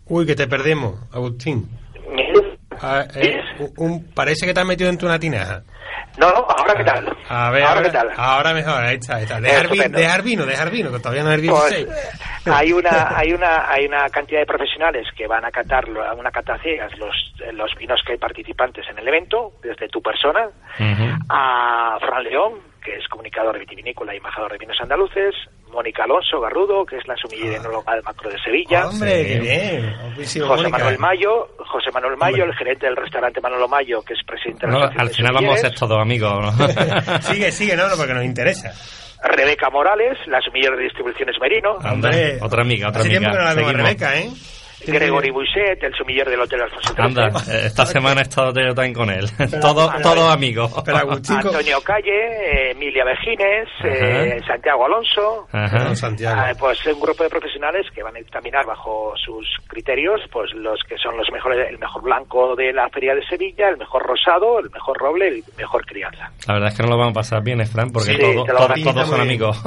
Uy, 0.07 0.25
que 0.25 0.35
te 0.35 0.47
perdemos, 0.47 0.99
Agustín. 1.11 1.67
Ah, 2.81 3.05
eh, 3.15 3.39
parece 4.13 4.45
que 4.45 4.53
te 4.53 4.59
has 4.59 4.65
metido 4.65 4.89
en 4.89 4.97
tu 4.97 5.07
tinaja. 5.19 5.63
No, 6.17 6.29
no, 6.29 6.45
ahora 6.47 6.75
qué 6.75 6.83
tal. 6.83 7.17
A 7.27 7.49
ver, 7.51 7.63
ahora, 7.63 7.81
qué 7.83 7.89
tal. 7.89 8.11
Ahora 8.15 8.53
mejor, 8.53 8.83
ahí 8.83 8.95
está, 8.95 9.17
ahí 9.17 9.23
está. 9.23 9.41
Dejar, 9.41 9.69
vino, 10.23 10.45
dejar 10.45 10.71
vino, 10.71 10.91
que 10.91 10.99
todavía 10.99 11.23
no 11.23 11.29
es 11.31 11.35
el 11.35 11.41
16. 11.41 11.85
Pues, 11.85 12.47
hay 12.47 12.71
una, 12.71 13.09
hay 13.17 13.33
una, 13.33 13.69
hay 13.69 13.85
una 13.85 14.09
cantidad 14.09 14.39
de 14.39 14.45
profesionales 14.45 15.07
que 15.15 15.27
van 15.27 15.43
a 15.43 15.51
catar 15.51 15.85
a 15.89 16.13
una 16.13 16.31
cata 16.31 16.57
ciegas 16.59 16.97
los, 16.97 17.15
los 17.53 17.75
vinos 17.75 18.01
que 18.05 18.13
hay 18.13 18.17
participantes 18.17 18.85
en 18.89 18.99
el 18.99 19.07
evento, 19.07 19.53
desde 19.61 19.89
tu 19.89 20.01
persona, 20.01 20.47
a 21.29 21.97
Fran 21.99 22.23
León, 22.23 22.53
que 22.81 22.95
es 22.95 23.07
comunicador 23.09 23.59
vitivinícola 23.59 24.13
y 24.13 24.17
embajador 24.17 24.53
de 24.53 24.57
vinos 24.59 24.77
andaluces, 24.79 25.35
Mónica 25.75 26.05
Alonso 26.05 26.39
Garrudo, 26.39 26.85
que 26.85 26.97
es 26.97 27.07
la 27.07 27.15
sumiller 27.17 27.59
ah. 27.59 27.93
del 27.93 28.03
Macro 28.03 28.31
de 28.31 28.39
Sevilla. 28.39 28.87
¡Hombre, 28.87 29.27
qué 29.27 29.39
bien! 29.39 29.93
José 30.47 30.69
Manuel 30.69 30.97
Mayo, 30.97 31.49
José 31.59 31.91
Manuel 31.93 32.17
Mayo, 32.17 32.45
el 32.45 32.55
gerente 32.55 32.87
del 32.87 32.95
restaurante 32.95 33.41
Manolo 33.41 33.67
Mayo, 33.67 34.01
que 34.01 34.13
es 34.13 34.19
presidente 34.25 34.65
de 34.65 34.73
la 34.73 34.85
Al 34.97 35.09
final 35.09 35.33
vamos 35.33 35.55
a 35.55 35.57
ser 35.57 35.75
todos 35.75 35.99
amigos, 35.99 36.31
¿no? 36.41 36.67
sigue, 37.21 37.51
sigue, 37.51 37.75
no, 37.75 37.87
no, 37.89 37.95
porque 37.95 38.13
nos 38.13 38.23
interesa. 38.23 38.73
Rebeca 39.23 39.69
Morales, 39.69 40.17
la 40.27 40.39
sumiller 40.41 40.75
de 40.75 40.83
distribuciones 40.83 41.35
Merino. 41.41 41.73
Hombre, 41.73 42.37
otra 42.41 42.61
amiga, 42.61 42.89
otra 42.89 43.01
amiga. 43.01 43.19
Tiempo 43.19 43.37
que 43.37 43.43
no 43.43 43.43
la 43.43 43.71
Rebeca, 43.71 44.17
¿eh? 44.17 44.29
Gregory 44.85 45.31
Buiset, 45.31 45.83
el 45.83 45.93
sumiller 45.93 46.29
del 46.29 46.41
Hotel 46.41 46.61
Alfonso 46.61 46.93
Anda, 46.97 47.27
eh, 47.27 47.65
esta 47.65 47.85
semana 47.85 48.21
he 48.21 48.23
estado 48.23 48.53
también 48.53 48.93
con 48.93 49.09
él. 49.09 49.29
Todos 49.61 49.91
todo 50.01 50.29
amigos. 50.29 50.71
Antonio 50.87 51.81
Calle, 51.81 52.71
Emilia 52.71 53.03
Vejines, 53.05 53.67
eh, 53.83 54.39
Santiago 54.47 54.85
Alonso. 54.85 55.47
Santiago. 55.95 56.39
Ah, 56.39 56.53
pues 56.57 56.85
un 56.85 56.99
grupo 56.99 57.23
de 57.23 57.29
profesionales 57.29 57.85
que 57.93 58.03
van 58.03 58.15
a 58.15 58.19
examinar 58.19 58.65
bajo 58.65 59.13
sus 59.17 59.45
criterios 59.67 60.21
pues 60.31 60.53
los 60.53 60.79
que 60.87 60.97
son 60.97 61.17
los 61.17 61.29
mejores, 61.31 61.69
el 61.69 61.77
mejor 61.77 62.01
blanco 62.03 62.55
de 62.55 62.73
la 62.73 62.89
Feria 62.89 63.13
de 63.13 63.25
Sevilla, 63.27 63.69
el 63.69 63.77
mejor 63.77 64.03
rosado, 64.03 64.59
el 64.59 64.69
mejor 64.69 64.97
roble, 64.97 65.27
el 65.27 65.43
mejor 65.57 65.85
crianza. 65.85 66.31
La 66.47 66.55
verdad 66.55 66.69
es 66.69 66.77
que 66.77 66.83
no 66.83 66.89
lo 66.89 66.97
vamos 66.97 67.11
a 67.11 67.19
pasar 67.19 67.43
bien, 67.43 67.65
Fran, 67.65 67.91
porque 67.91 68.17
todos 68.17 69.09
son 69.09 69.21
amigos. 69.21 69.61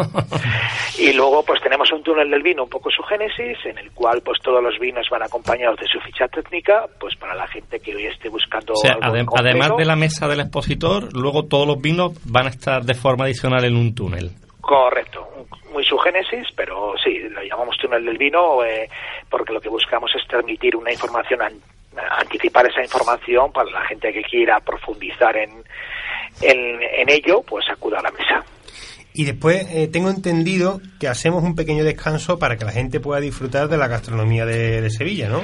y 0.98 1.12
luego 1.12 1.42
pues 1.44 1.60
tenemos 1.62 1.77
túnel 2.08 2.30
del 2.30 2.42
vino, 2.42 2.64
un 2.64 2.70
poco 2.70 2.90
su 2.90 3.02
génesis, 3.02 3.58
en 3.66 3.76
el 3.76 3.90
cual 3.90 4.22
pues 4.24 4.40
todos 4.42 4.62
los 4.62 4.78
vinos 4.78 5.06
van 5.10 5.22
acompañados 5.22 5.78
de 5.78 5.86
su 5.86 6.00
ficha 6.00 6.26
técnica, 6.28 6.86
pues 6.98 7.14
para 7.16 7.34
la 7.34 7.46
gente 7.48 7.78
que 7.80 7.94
hoy 7.94 8.06
esté 8.06 8.30
buscando. 8.30 8.72
además 9.36 9.76
de 9.76 9.84
la 9.84 9.94
mesa 9.94 10.26
del 10.26 10.40
expositor, 10.40 11.12
luego 11.14 11.44
todos 11.44 11.66
los 11.66 11.78
vinos 11.78 12.12
van 12.24 12.46
a 12.46 12.48
estar 12.48 12.82
de 12.82 12.94
forma 12.94 13.26
adicional 13.26 13.62
en 13.66 13.76
un 13.76 13.94
túnel. 13.94 14.30
Correcto, 14.62 15.28
muy 15.70 15.84
su 15.84 15.98
génesis, 15.98 16.46
pero 16.56 16.94
sí, 17.02 17.18
lo 17.28 17.42
llamamos 17.42 17.76
túnel 17.76 18.04
del 18.06 18.16
vino 18.16 18.64
eh, 18.64 18.88
porque 19.28 19.52
lo 19.52 19.60
que 19.60 19.68
buscamos 19.68 20.10
es 20.16 20.26
transmitir 20.26 20.76
una 20.76 20.90
información, 20.90 21.40
anticipar 22.18 22.66
esa 22.66 22.80
información 22.80 23.52
para 23.52 23.70
la 23.70 23.84
gente 23.84 24.14
que 24.14 24.22
quiera 24.22 24.60
profundizar 24.60 25.36
en, 25.36 25.50
en, 26.40 26.82
en 26.82 27.10
ello, 27.10 27.42
pues 27.42 27.68
acuda 27.68 27.98
a 27.98 28.02
la 28.02 28.10
mesa. 28.12 28.44
Y 29.18 29.24
después 29.24 29.66
eh, 29.72 29.88
tengo 29.88 30.10
entendido 30.10 30.80
que 31.00 31.08
hacemos 31.08 31.42
un 31.42 31.56
pequeño 31.56 31.82
descanso 31.82 32.38
para 32.38 32.56
que 32.56 32.64
la 32.64 32.70
gente 32.70 33.00
pueda 33.00 33.20
disfrutar 33.20 33.66
de 33.66 33.76
la 33.76 33.88
gastronomía 33.88 34.46
de, 34.46 34.88
Sevilla, 34.90 35.28
¿no? 35.28 35.42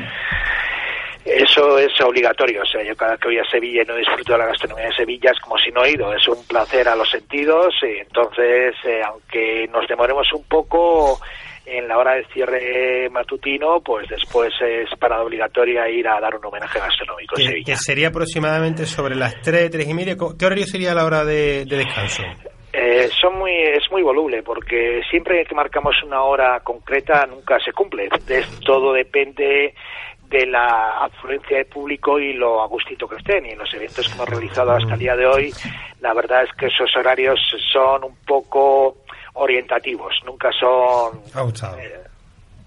Eso 1.24 1.76
es 1.80 1.90
obligatorio. 2.00 2.62
O 2.62 2.66
sea, 2.66 2.84
yo 2.84 2.94
cada 2.94 3.16
que 3.16 3.26
voy 3.26 3.38
a 3.38 3.50
Sevilla 3.50 3.82
y 3.82 3.84
no 3.84 3.96
disfruto 3.96 4.34
de 4.34 4.38
la 4.38 4.46
gastronomía 4.46 4.86
de 4.86 4.94
Sevilla 4.94 5.32
es 5.32 5.40
como 5.40 5.58
si 5.58 5.72
no 5.72 5.84
he 5.84 5.90
ido. 5.90 6.14
Es 6.14 6.28
un 6.28 6.46
placer 6.46 6.86
a 6.86 6.94
los 6.94 7.10
sentidos. 7.10 7.74
Y 7.82 7.98
entonces, 7.98 8.76
eh, 8.84 9.00
aunque 9.04 9.66
nos 9.72 9.88
demoremos 9.88 10.32
un 10.34 10.44
poco 10.44 11.18
en 11.66 11.88
la 11.88 11.98
hora 11.98 12.14
del 12.14 12.26
cierre 12.28 13.10
matutino, 13.10 13.80
pues 13.80 14.08
después 14.08 14.52
es 14.60 14.88
parada 15.00 15.24
obligatoria 15.24 15.88
ir 15.88 16.06
a 16.06 16.20
dar 16.20 16.36
un 16.36 16.44
homenaje 16.44 16.78
gastronómico 16.78 17.36
en 17.38 17.46
Sevilla. 17.46 17.74
Que 17.74 17.76
sería 17.76 18.08
aproximadamente 18.10 18.86
sobre 18.86 19.16
las 19.16 19.42
3, 19.42 19.68
3 19.68 19.88
y 19.88 19.94
media. 19.94 20.14
¿Qué 20.38 20.46
horario 20.46 20.64
sería 20.64 20.94
la 20.94 21.04
hora 21.04 21.24
de 21.24 21.64
descanso? 21.64 22.22
Eh, 22.76 23.08
son 23.20 23.38
muy, 23.38 23.52
es 23.52 23.88
muy 23.92 24.02
voluble 24.02 24.42
porque 24.42 25.00
siempre 25.08 25.44
que 25.44 25.54
marcamos 25.54 25.94
una 26.02 26.22
hora 26.22 26.58
concreta 26.60 27.24
nunca 27.24 27.60
se 27.60 27.72
cumple. 27.72 28.08
todo 28.66 28.92
depende 28.92 29.74
de 30.28 30.46
la 30.46 31.04
afluencia 31.04 31.58
de 31.58 31.64
público 31.66 32.18
y 32.18 32.32
lo 32.32 32.62
agustito 32.62 33.06
que 33.06 33.16
estén. 33.16 33.46
Y 33.46 33.50
en 33.50 33.58
los 33.58 33.72
eventos 33.74 34.08
que 34.08 34.14
hemos 34.14 34.28
realizado 34.28 34.72
hasta 34.72 34.94
el 34.94 34.98
día 34.98 35.14
de 35.14 35.24
hoy, 35.24 35.54
la 36.00 36.12
verdad 36.14 36.42
es 36.42 36.52
que 36.54 36.66
esos 36.66 36.90
horarios 36.96 37.38
son 37.72 38.02
un 38.02 38.16
poco 38.26 38.96
orientativos, 39.34 40.14
nunca 40.26 40.50
son... 40.52 41.20
Eh, 41.78 42.13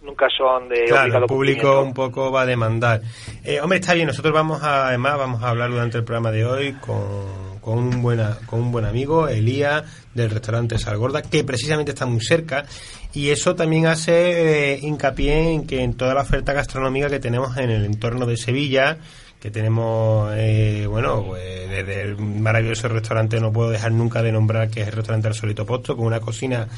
nunca 0.08 0.28
son 0.36 0.70
de 0.70 0.86
claro, 0.86 1.20
el 1.20 1.26
público 1.26 1.82
un 1.82 1.94
poco 1.94 2.32
va 2.32 2.42
a 2.42 2.46
demandar. 2.46 3.02
Eh, 3.44 3.62
hombre, 3.62 3.78
está 3.78 3.94
bien, 3.94 4.08
nosotros 4.08 4.34
vamos 4.34 4.64
a, 4.64 4.88
además, 4.88 5.18
vamos 5.18 5.44
a 5.44 5.50
hablar 5.50 5.70
durante 5.70 5.98
el 5.98 6.04
programa 6.04 6.32
de 6.32 6.46
hoy 6.46 6.74
con 6.74 7.48
con 7.68 7.80
un, 7.80 8.02
buena, 8.02 8.38
con 8.46 8.62
un 8.62 8.72
buen 8.72 8.86
amigo, 8.86 9.28
Elías, 9.28 9.84
del 10.14 10.30
restaurante 10.30 10.80
Salgorda, 10.80 11.22
que 11.22 11.44
precisamente 11.44 11.92
está 11.92 12.06
muy 12.06 12.22
cerca. 12.22 12.64
Y 13.12 13.30
eso 13.30 13.56
también 13.56 13.88
hace 13.88 14.76
eh, 14.76 14.80
hincapié 14.82 15.52
en 15.52 15.68
que 15.68 15.84
en 15.84 15.96
toda 15.96 16.14
la 16.14 16.22
oferta 16.22 16.54
gastronómica 16.54 17.10
que 17.10 17.20
tenemos 17.20 17.58
en 17.58 17.70
el 17.70 17.84
entorno 17.84 18.26
de 18.26 18.38
Sevilla, 18.38 19.00
que 19.42 19.52
tenemos, 19.52 20.32
eh, 20.38 20.86
bueno, 20.88 21.26
pues 21.26 21.70
desde 21.70 22.04
el 22.04 22.18
maravilloso 22.18 22.88
restaurante, 22.88 23.42
no 23.42 23.52
puedo 23.52 23.70
dejar 23.70 23.92
nunca 23.92 24.24
de 24.24 24.32
nombrar 24.32 24.70
que 24.70 24.84
es 24.84 24.88
el 24.88 24.94
restaurante 24.94 25.28
El 25.28 25.34
Solito 25.34 25.66
Posto, 25.66 25.98
con 25.98 26.06
una 26.06 26.22
cocina 26.22 26.70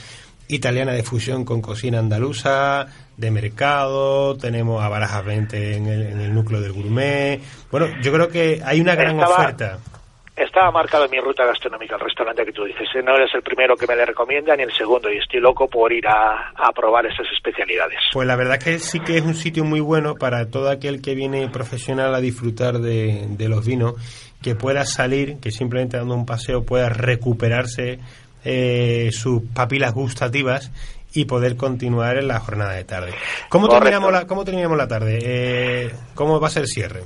italiana 0.50 0.92
de 0.92 1.04
fusión 1.04 1.46
con 1.46 1.62
cocina 1.62 2.00
andaluza, 2.00 2.88
de 3.16 3.32
mercado, 3.32 4.36
tenemos 4.38 4.84
a 4.84 4.90
Barajas 4.90 5.24
20 5.24 5.78
en 5.78 5.88
el, 5.88 6.02
en 6.08 6.20
el 6.20 6.34
núcleo 6.34 6.60
del 6.60 6.74
gourmet. 6.74 7.40
Bueno, 7.72 7.88
yo 8.02 8.12
creo 8.12 8.28
que 8.28 8.62
hay 8.66 8.82
una 8.82 8.96
gran 8.96 9.20
oferta 9.20 9.80
estaba 10.44 10.72
marcado 10.72 11.06
en 11.06 11.12
mi 11.12 11.20
ruta 11.20 11.46
gastronómica 11.46 11.96
el 11.96 12.02
restaurante 12.02 12.46
que 12.46 12.52
tú 12.52 12.64
dices. 12.64 12.88
¿eh? 12.96 13.02
No 13.04 13.16
eres 13.16 13.30
el 13.34 13.42
primero 13.42 13.76
que 13.76 13.88
me 13.88 13.96
le 13.96 14.06
recomienda 14.06 14.56
ni 14.56 14.64
el 14.64 14.72
segundo 14.72 15.12
y 15.12 15.18
estoy 15.18 15.40
loco 15.40 15.68
por 15.68 15.92
ir 15.92 16.08
a, 16.08 16.52
probar 16.76 17.06
esas 17.06 17.28
especialidades. 17.36 18.00
Pues 18.14 18.28
la 18.28 18.36
verdad 18.36 18.58
que 18.58 18.80
sí 18.80 19.00
que 19.00 19.18
es 19.18 19.24
un 19.24 19.36
sitio 19.36 19.66
muy 19.66 19.82
bueno 19.82 20.16
para 20.16 20.50
todo 20.50 20.70
aquel 20.70 21.02
que 21.02 21.14
viene 21.14 21.50
profesional 21.50 22.16
a 22.16 22.22
disfrutar 22.22 22.80
de, 22.80 23.50
los 23.50 23.66
vinos, 23.66 23.96
que 24.42 24.56
pueda 24.56 24.86
salir, 24.86 25.40
que 25.42 25.52
simplemente 25.52 25.98
dando 25.98 26.16
un 26.16 26.26
paseo 26.26 26.64
pueda 26.64 26.90
recuperarse 26.90 28.00
eh, 28.44 29.10
sus 29.12 29.44
papilas 29.54 29.94
gustativas 29.94 30.72
y 31.14 31.26
poder 31.26 31.58
continuar 31.58 32.18
en 32.18 32.28
la 32.28 32.40
jornada 32.40 32.74
de 32.74 32.84
tarde. 32.84 33.14
¿Cómo, 33.50 33.68
terminamos 33.68 34.12
la, 34.12 34.28
cómo 34.28 34.46
terminamos 34.46 34.78
la 34.78 34.88
tarde? 34.88 35.20
Eh, 35.22 35.92
¿Cómo 36.16 36.40
va 36.40 36.48
a 36.48 36.52
ser 36.52 36.64
el 36.64 36.68
cierre? 36.68 37.02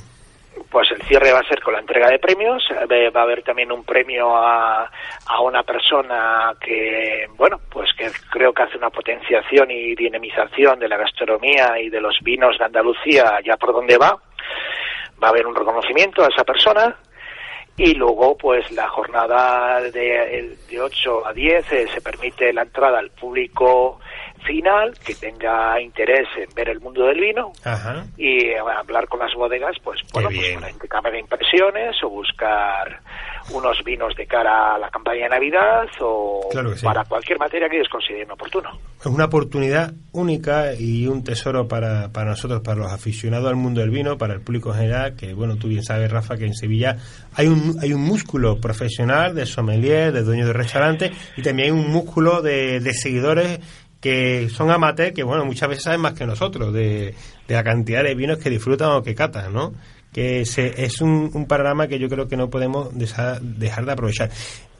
Pues 0.69 0.89
el 0.91 1.01
cierre 1.03 1.31
va 1.31 1.39
a 1.39 1.47
ser 1.47 1.61
con 1.61 1.73
la 1.73 1.79
entrega 1.79 2.09
de 2.09 2.17
premios, 2.17 2.63
eh, 2.71 3.09
va 3.11 3.21
a 3.21 3.23
haber 3.23 3.43
también 3.43 3.71
un 3.71 3.83
premio 3.83 4.35
a, 4.35 4.89
a 5.27 5.41
una 5.41 5.61
persona 5.61 6.51
que, 6.59 7.27
bueno, 7.37 7.59
pues 7.69 7.89
que 7.95 8.09
creo 8.31 8.51
que 8.51 8.63
hace 8.63 8.77
una 8.77 8.89
potenciación 8.89 9.69
y 9.69 9.93
dinamización 9.95 10.79
de 10.79 10.89
la 10.89 10.97
gastronomía 10.97 11.79
y 11.79 11.89
de 11.89 12.01
los 12.01 12.17
vinos 12.23 12.57
de 12.57 12.65
Andalucía 12.65 13.39
ya 13.45 13.55
por 13.55 13.71
donde 13.71 13.97
va. 13.97 14.17
Va 15.23 15.27
a 15.27 15.29
haber 15.29 15.45
un 15.45 15.55
reconocimiento 15.55 16.23
a 16.23 16.27
esa 16.27 16.43
persona 16.43 16.97
y 17.77 17.95
luego 17.95 18.37
pues 18.37 18.71
la 18.71 18.87
jornada 18.89 19.81
de, 19.81 20.57
de 20.69 20.81
8 20.81 21.27
a 21.27 21.33
10 21.33 21.71
eh, 21.71 21.87
se 21.93 22.01
permite 22.01 22.53
la 22.53 22.63
entrada 22.63 22.99
al 22.99 23.09
público 23.09 23.99
final 24.43 24.93
que 25.05 25.15
tenga 25.15 25.79
interés 25.81 26.27
en 26.37 26.53
ver 26.53 26.69
el 26.69 26.79
mundo 26.79 27.05
del 27.05 27.19
vino 27.19 27.51
y 28.17 28.45
eh, 28.45 28.59
hablar 28.59 29.07
con 29.07 29.19
las 29.19 29.33
bodegas, 29.33 29.75
pues 29.83 29.99
bueno, 30.13 30.29
pues 30.29 30.55
para 30.55 30.69
intercambio 30.69 31.11
de 31.11 31.19
impresiones 31.19 31.95
o 32.03 32.09
buscar 32.09 33.01
unos 33.51 33.83
vinos 33.83 34.15
de 34.15 34.25
cara 34.25 34.75
a 34.75 34.77
la 34.77 34.89
campaña 34.89 35.23
de 35.23 35.29
Navidad 35.29 35.85
o 35.99 36.49
para 36.81 37.03
cualquier 37.05 37.39
materia 37.39 37.67
que 37.69 37.77
ellos 37.77 37.89
consideren 37.89 38.31
oportuno. 38.31 38.69
Es 38.99 39.05
una 39.07 39.25
oportunidad 39.25 39.91
única 40.13 40.73
y 40.73 41.07
un 41.07 41.23
tesoro 41.23 41.67
para, 41.67 42.09
para 42.09 42.31
nosotros, 42.31 42.61
para 42.61 42.77
los 42.77 42.91
aficionados 42.91 43.49
al 43.49 43.55
mundo 43.55 43.81
del 43.81 43.89
vino, 43.89 44.17
para 44.17 44.33
el 44.33 44.41
público 44.41 44.71
en 44.71 44.79
general, 44.79 45.15
que 45.15 45.33
bueno, 45.33 45.57
tú 45.57 45.67
bien 45.67 45.83
sabes, 45.83 46.09
Rafa, 46.11 46.37
que 46.37 46.45
en 46.45 46.53
Sevilla 46.53 46.97
hay 47.35 47.47
un, 47.47 47.77
hay 47.81 47.93
un 47.93 48.01
músculo 48.01 48.59
profesional 48.61 49.35
de 49.35 49.45
sommelier, 49.45 50.13
de 50.13 50.23
dueños 50.23 50.47
de 50.47 50.53
restaurantes 50.53 51.11
y 51.35 51.41
también 51.41 51.73
hay 51.73 51.79
un 51.79 51.91
músculo 51.91 52.41
de, 52.41 52.79
de 52.79 52.93
seguidores 52.93 53.59
que 54.03 54.49
son 54.49 54.69
amateurs, 54.69 55.13
que 55.13 55.23
bueno, 55.23 55.45
muchas 55.45 55.69
veces 55.69 55.85
saben 55.85 56.01
más 56.01 56.11
que 56.11 56.25
nosotros 56.25 56.73
de, 56.73 57.15
de 57.47 57.55
la 57.55 57.63
cantidad 57.63 58.03
de 58.03 58.13
vinos 58.15 58.37
que 58.37 58.49
disfrutan 58.49 58.91
o 58.91 59.01
que 59.01 59.15
catan, 59.15 59.53
¿no? 59.53 59.71
Que 60.11 60.45
se, 60.45 60.83
es 60.83 60.99
un, 60.99 61.31
un, 61.33 61.45
panorama 61.45 61.87
que 61.87 61.97
yo 61.97 62.09
creo 62.09 62.27
que 62.27 62.35
no 62.35 62.49
podemos 62.49 62.89
dejar, 62.93 63.39
de 63.41 63.71
aprovechar. 63.71 64.29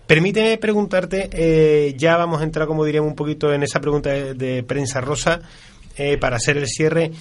Permíteme 0.06 0.58
preguntarte, 0.58 1.30
eh, 1.32 1.96
ya 1.98 2.18
vamos 2.18 2.42
a 2.42 2.44
entrar, 2.44 2.68
como 2.68 2.84
diríamos, 2.84 3.12
un 3.12 3.16
poquito 3.16 3.54
en 3.54 3.64
esa 3.64 3.80
pregunta 3.80 4.10
de, 4.10 4.62
prensa 4.64 5.00
rosa, 5.00 5.40
eh, 5.96 6.18
para 6.18 6.36
hacer 6.36 6.58
el 6.58 6.68
cierre. 6.68 7.12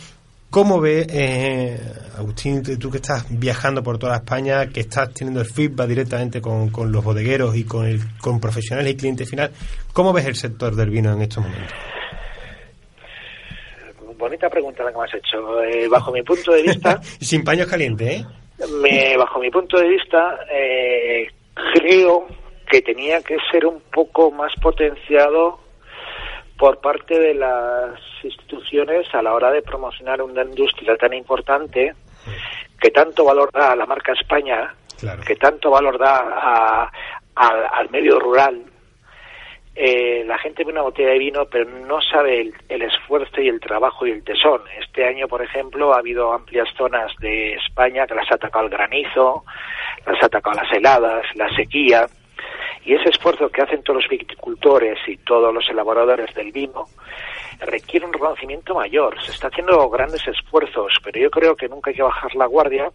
¿Cómo 0.52 0.82
ve, 0.82 1.06
eh, 1.08 1.78
Agustín, 2.18 2.62
tú 2.78 2.90
que 2.90 2.98
estás 2.98 3.24
viajando 3.30 3.82
por 3.82 3.98
toda 3.98 4.16
España, 4.16 4.68
que 4.68 4.80
estás 4.80 5.14
teniendo 5.14 5.40
el 5.40 5.46
feedback 5.46 5.88
directamente 5.88 6.42
con, 6.42 6.68
con 6.68 6.92
los 6.92 7.02
bodegueros 7.02 7.56
y 7.56 7.64
con, 7.64 7.86
el, 7.86 8.00
con 8.20 8.38
profesionales 8.38 8.92
y 8.92 8.96
clientes 8.98 9.30
final, 9.30 9.50
¿cómo 9.94 10.12
ves 10.12 10.26
el 10.26 10.36
sector 10.36 10.76
del 10.76 10.90
vino 10.90 11.10
en 11.10 11.22
estos 11.22 11.42
momentos? 11.42 11.74
Bonita 14.18 14.50
pregunta 14.50 14.84
la 14.84 14.92
que 14.92 14.98
me 14.98 15.04
has 15.04 15.14
hecho. 15.14 15.62
Eh, 15.62 15.88
bajo 15.88 16.12
mi 16.12 16.20
punto 16.22 16.52
de 16.52 16.62
vista... 16.64 17.00
Sin 17.18 17.44
paños 17.44 17.66
calientes, 17.66 18.20
¿eh? 18.20 18.26
Me, 18.78 19.16
bajo 19.16 19.40
mi 19.40 19.50
punto 19.50 19.78
de 19.78 19.88
vista, 19.88 20.38
eh, 20.52 21.28
creo 21.76 22.26
que 22.70 22.82
tenía 22.82 23.22
que 23.22 23.38
ser 23.50 23.64
un 23.64 23.80
poco 23.90 24.30
más 24.30 24.52
potenciado 24.60 25.61
por 26.62 26.78
parte 26.78 27.18
de 27.18 27.34
las 27.34 27.98
instituciones 28.22 29.12
a 29.12 29.20
la 29.20 29.34
hora 29.34 29.50
de 29.50 29.62
promocionar 29.62 30.22
una 30.22 30.44
industria 30.44 30.96
tan 30.96 31.12
importante 31.12 31.92
que 32.80 32.90
tanto 32.92 33.24
valor 33.24 33.50
da 33.52 33.72
a 33.72 33.74
la 33.74 33.84
marca 33.84 34.12
España, 34.12 34.72
que 35.26 35.34
tanto 35.34 35.72
valor 35.72 35.98
da 35.98 36.88
al 37.34 37.90
medio 37.90 38.20
rural. 38.20 38.62
Eh, 39.74 40.22
la 40.24 40.38
gente 40.38 40.62
ve 40.62 40.70
una 40.70 40.82
botella 40.82 41.10
de 41.10 41.18
vino, 41.18 41.46
pero 41.46 41.68
no 41.68 42.00
sabe 42.00 42.52
el, 42.68 42.82
esfuerzo 42.82 43.40
y 43.40 43.48
el 43.48 43.58
trabajo 43.58 44.06
y 44.06 44.12
el 44.12 44.22
tesón. 44.22 44.62
Este 44.78 45.04
año, 45.04 45.26
por 45.26 45.42
ejemplo, 45.42 45.92
ha 45.92 45.98
habido 45.98 46.32
amplias 46.32 46.68
zonas 46.78 47.10
de 47.18 47.54
España 47.54 48.06
que 48.06 48.14
las 48.14 48.30
ha 48.30 48.36
atacado 48.36 48.66
el 48.66 48.70
granizo, 48.70 49.42
las 50.06 50.22
ha 50.22 50.26
atacado 50.26 50.62
las 50.62 50.72
heladas, 50.72 51.24
la 51.34 51.52
sequía 51.56 52.06
y 52.84 52.94
ese 52.94 53.10
esfuerzo 53.10 53.48
que 53.48 53.62
hacen 53.62 53.82
todos 53.82 54.02
los 54.02 54.10
viticultores 54.10 54.98
y 55.06 55.16
todos 55.18 55.54
los 55.54 55.68
elaboradores 55.68 56.34
del 56.34 56.50
vino 56.50 56.86
requiere 57.60 58.06
un 58.06 58.12
reconocimiento 58.12 58.74
mayor. 58.74 59.22
Se 59.24 59.30
está 59.30 59.48
haciendo 59.48 59.88
grandes 59.88 60.26
esfuerzos, 60.26 60.92
pero 61.04 61.20
yo 61.20 61.30
creo 61.30 61.54
que 61.54 61.68
nunca 61.68 61.90
hay 61.90 61.96
que 61.96 62.02
bajar 62.02 62.34
la 62.34 62.46
guardia 62.46 62.90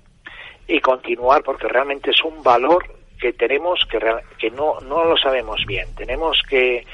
y 0.68 0.80
continuar 0.82 1.44
porque 1.44 1.68
realmente 1.68 2.12
es 2.12 2.22
un 2.24 2.44
valor 2.44 2.84
que 3.20 3.34
tenemos 3.34 3.80
que, 3.90 4.00
que 4.38 4.52
no, 4.52 4.80
no 4.82 5.06
lo 5.06 5.18
sabemos 5.18 5.64
bien. 5.66 5.88
Tenemos 5.96 6.42
que 6.50 6.86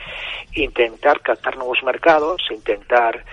intentar 0.53 1.21
captar 1.21 1.57
nuevos 1.57 1.81
mercados, 1.83 2.41
intentar, 2.51 3.23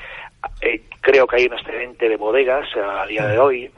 eh, 0.62 0.83
creo 1.00 1.26
que 1.26 1.37
hay 1.37 1.47
un 1.47 1.55
excedente 1.55 2.09
de 2.09 2.17
bodegas 2.17 2.67
a 2.76 3.07
día 3.07 3.26
de 3.26 3.38
hoy, 3.38 3.71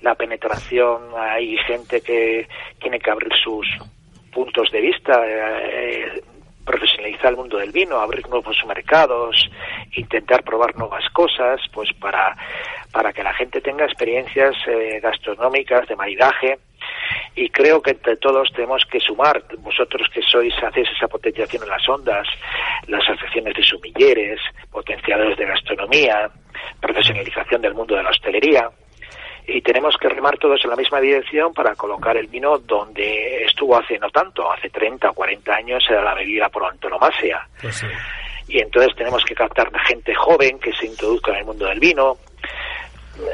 la 0.00 0.14
penetración, 0.14 1.02
hay 1.16 1.56
gente 1.58 2.00
que 2.00 2.48
tiene 2.78 2.98
que 2.98 3.10
abrir 3.10 3.32
sus 3.42 3.66
puntos 4.34 4.70
de 4.72 4.80
vista, 4.80 5.22
eh, 5.26 6.22
profesionalizar 6.64 7.30
el 7.30 7.36
mundo 7.36 7.58
del 7.58 7.72
vino, 7.72 7.98
abrir 7.98 8.28
nuevos 8.28 8.56
mercados, 8.66 9.48
intentar 9.96 10.42
probar 10.42 10.74
nuevas 10.76 11.04
cosas, 11.12 11.60
pues 11.72 11.90
para, 12.00 12.36
para 12.90 13.12
que 13.12 13.22
la 13.22 13.34
gente 13.34 13.60
tenga 13.60 13.84
experiencias 13.84 14.54
eh, 14.66 14.98
gastronómicas 15.00 15.86
de 15.86 15.96
maridaje. 15.96 16.58
Y 17.36 17.48
creo 17.48 17.80
que 17.80 17.92
entre 17.92 18.16
todos 18.16 18.48
tenemos 18.54 18.84
que 18.90 19.00
sumar, 19.00 19.42
vosotros 19.58 20.08
que 20.12 20.20
sois, 20.22 20.54
hacéis 20.62 20.88
esa 20.96 21.08
potenciación 21.08 21.62
en 21.62 21.68
las 21.68 21.88
ondas, 21.88 22.26
las 22.86 23.02
asociaciones 23.02 23.54
de 23.54 23.62
sumilleres, 23.62 24.40
potenciadores 24.70 25.36
de 25.36 25.46
gastronomía, 25.46 26.30
profesionalización 26.80 27.62
del 27.62 27.74
mundo 27.74 27.96
de 27.96 28.02
la 28.02 28.10
hostelería, 28.10 28.70
y 29.46 29.60
tenemos 29.60 29.96
que 30.00 30.08
remar 30.08 30.38
todos 30.38 30.60
en 30.64 30.70
la 30.70 30.76
misma 30.76 31.00
dirección 31.00 31.52
para 31.52 31.74
colocar 31.74 32.16
el 32.16 32.28
vino 32.28 32.58
donde 32.58 33.44
estuvo 33.44 33.76
hace 33.76 33.98
no 33.98 34.08
tanto, 34.10 34.50
hace 34.50 34.70
30 34.70 35.10
o 35.10 35.12
40 35.12 35.54
años 35.54 35.82
era 35.88 36.02
la 36.02 36.14
bebida 36.14 36.48
por 36.48 36.64
antonomasia. 36.64 37.46
Pues 37.60 37.84
y 38.46 38.58
entonces 38.58 38.94
tenemos 38.96 39.24
que 39.24 39.34
captar 39.34 39.70
gente 39.86 40.14
joven 40.14 40.58
que 40.58 40.72
se 40.72 40.86
introduzca 40.86 41.32
en 41.32 41.38
el 41.38 41.44
mundo 41.46 41.66
del 41.66 41.80
vino. 41.80 42.18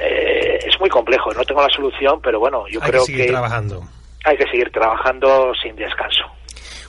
Eh, 0.01 0.59
es 0.67 0.79
muy 0.79 0.89
complejo, 0.89 1.33
no 1.33 1.45
tengo 1.45 1.63
la 1.63 1.69
solución, 1.75 2.21
pero 2.23 2.39
bueno, 2.39 2.65
yo 2.69 2.81
creo 2.81 3.05
que, 3.05 3.27
trabajando. 3.27 3.83
hay 4.25 4.37
que 4.37 4.45
seguir 4.45 4.71
trabajando 4.71 5.53
sin 5.63 5.75
descanso. 5.77 6.25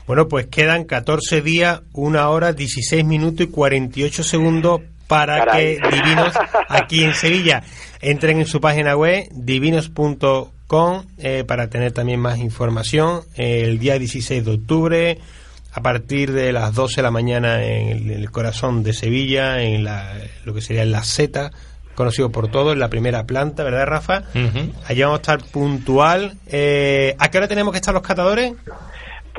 Bueno, 0.06 0.28
pues 0.28 0.48
quedan 0.48 0.84
14 0.84 1.42
días, 1.42 1.82
1 1.94 2.32
hora, 2.32 2.54
16 2.54 3.06
minutos 3.06 3.48
y 3.48 3.52
48 3.52 4.24
segundos 4.24 4.82
para 5.12 5.46
que 5.52 5.78
Divinos 5.92 6.34
aquí 6.70 7.04
en 7.04 7.14
Sevilla 7.14 7.64
entren 8.00 8.40
en 8.40 8.46
su 8.46 8.62
página 8.62 8.96
web 8.96 9.28
divinos.com 9.34 11.04
eh, 11.18 11.44
para 11.46 11.70
tener 11.70 11.92
también 11.92 12.22
más 12.22 12.40
información. 12.40 13.20
el 13.36 13.78
día 13.78 14.00
16 14.00 14.46
de 14.46 14.52
octubre, 14.52 15.18
a 15.74 15.82
partir 15.82 16.32
de 16.32 16.54
las 16.54 16.74
12 16.74 16.96
de 16.96 17.02
la 17.02 17.12
mañana 17.12 17.62
en 17.62 18.10
el, 18.10 18.32
corazón 18.32 18.84
de 18.84 18.94
Sevilla, 18.94 19.62
en 19.62 19.84
la, 19.84 20.14
lo 20.46 20.54
que 20.54 20.62
sería 20.62 20.86
la 20.86 21.04
Z, 21.04 21.52
conocido 21.94 22.32
por 22.32 22.50
todos, 22.50 22.72
en 22.72 22.80
la 22.80 22.88
primera 22.88 23.26
planta, 23.26 23.66
¿verdad, 23.66 23.88
Rafa? 23.88 24.24
Allí 24.88 25.02
vamos 25.02 25.18
a 25.18 25.22
estar 25.22 25.44
puntual. 25.44 26.38
Eh, 26.48 27.18
¿A 27.20 27.30
qué 27.30 27.38
hora 27.38 27.50
tenemos 27.50 27.74
que 27.74 27.80
estar 27.80 27.94
los 27.94 28.04
catadores? 28.04 28.54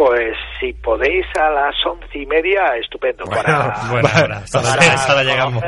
Pues 0.04 0.36
si 0.58 0.72
podéis 0.72 1.24
a 1.40 1.48
las 1.48 1.76
once 1.86 2.18
y 2.18 2.26
media, 2.26 2.76
estupendo. 2.76 3.24
para, 3.24 3.72
bueno, 3.88 4.08
para, 4.08 5.22
llegamos. 5.22 5.62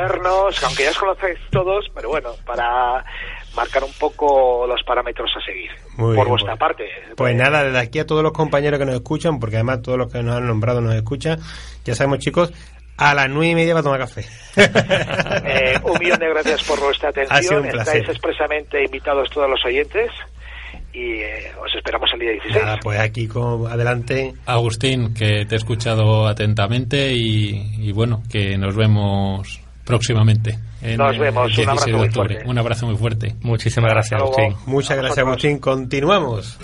aunque 0.61 0.83
ya 0.83 0.89
os 0.89 0.97
conocéis 0.97 1.39
todos, 1.51 1.85
pero 1.95 2.09
bueno, 2.09 2.31
para 2.45 3.01
marcar 3.55 3.85
un 3.85 3.93
poco 3.93 4.67
los 4.67 4.83
parámetros 4.83 5.31
a 5.37 5.45
seguir 5.45 5.71
por 5.95 6.27
vuestra 6.27 6.57
parte. 6.57 6.83
Pues 7.15 7.33
nada, 7.33 7.63
desde 7.63 7.79
aquí 7.79 7.99
a 7.99 8.05
todos 8.05 8.23
los 8.23 8.33
compañeros 8.33 8.77
que 8.77 8.85
nos 8.85 8.95
escuchan, 8.95 9.39
porque 9.39 9.55
además 9.55 9.81
todos 9.81 9.97
los 9.97 10.11
que 10.11 10.21
nos 10.21 10.35
han 10.35 10.47
nombrado 10.47 10.81
nos 10.81 10.95
escuchan, 10.95 11.39
ya 11.85 11.95
sabemos 11.95 12.19
chicos, 12.19 12.51
a 12.97 13.13
las 13.13 13.29
nueve 13.29 13.51
y 13.51 13.55
media 13.55 13.73
va 13.73 13.79
a 13.79 13.83
tomar 13.83 13.99
café. 13.99 14.25
Eh, 15.47 15.79
un 15.83 15.97
millón 15.99 16.19
de 16.19 16.29
gracias 16.29 16.63
por 16.63 16.79
vuestra 16.81 17.09
atención. 17.09 17.65
Estáis 17.65 18.09
expresamente 18.09 18.83
invitados 18.83 19.29
todos 19.29 19.49
los 19.49 19.63
oyentes 19.63 20.11
y 20.95 21.21
eh, 21.21 21.51
os 21.61 21.73
esperamos 21.75 22.09
el 22.13 22.19
día 22.19 22.31
16. 22.31 22.65
pues 22.81 22.99
aquí 22.99 23.27
con, 23.27 23.67
adelante. 23.67 24.33
Agustín, 24.45 25.13
que 25.13 25.45
te 25.45 25.55
he 25.55 25.57
escuchado 25.57 26.27
atentamente 26.27 27.11
y, 27.13 27.91
bueno, 27.91 28.23
que 28.31 28.57
nos 28.57 28.75
vemos 28.75 29.59
próximamente. 29.83 30.57
nos 30.97 31.17
vemos. 31.17 31.57
un 31.57 31.69
abrazo, 31.69 32.23
un 32.45 32.57
abrazo 32.57 32.87
muy 32.87 32.95
fuerte. 32.95 33.35
Muchísimas 33.41 33.91
gracias, 33.91 34.21
Agustín. 34.21 34.55
Muchas 34.65 34.97
gracias, 34.97 35.19
Agustín. 35.19 35.59
Continuamos. 35.59 36.57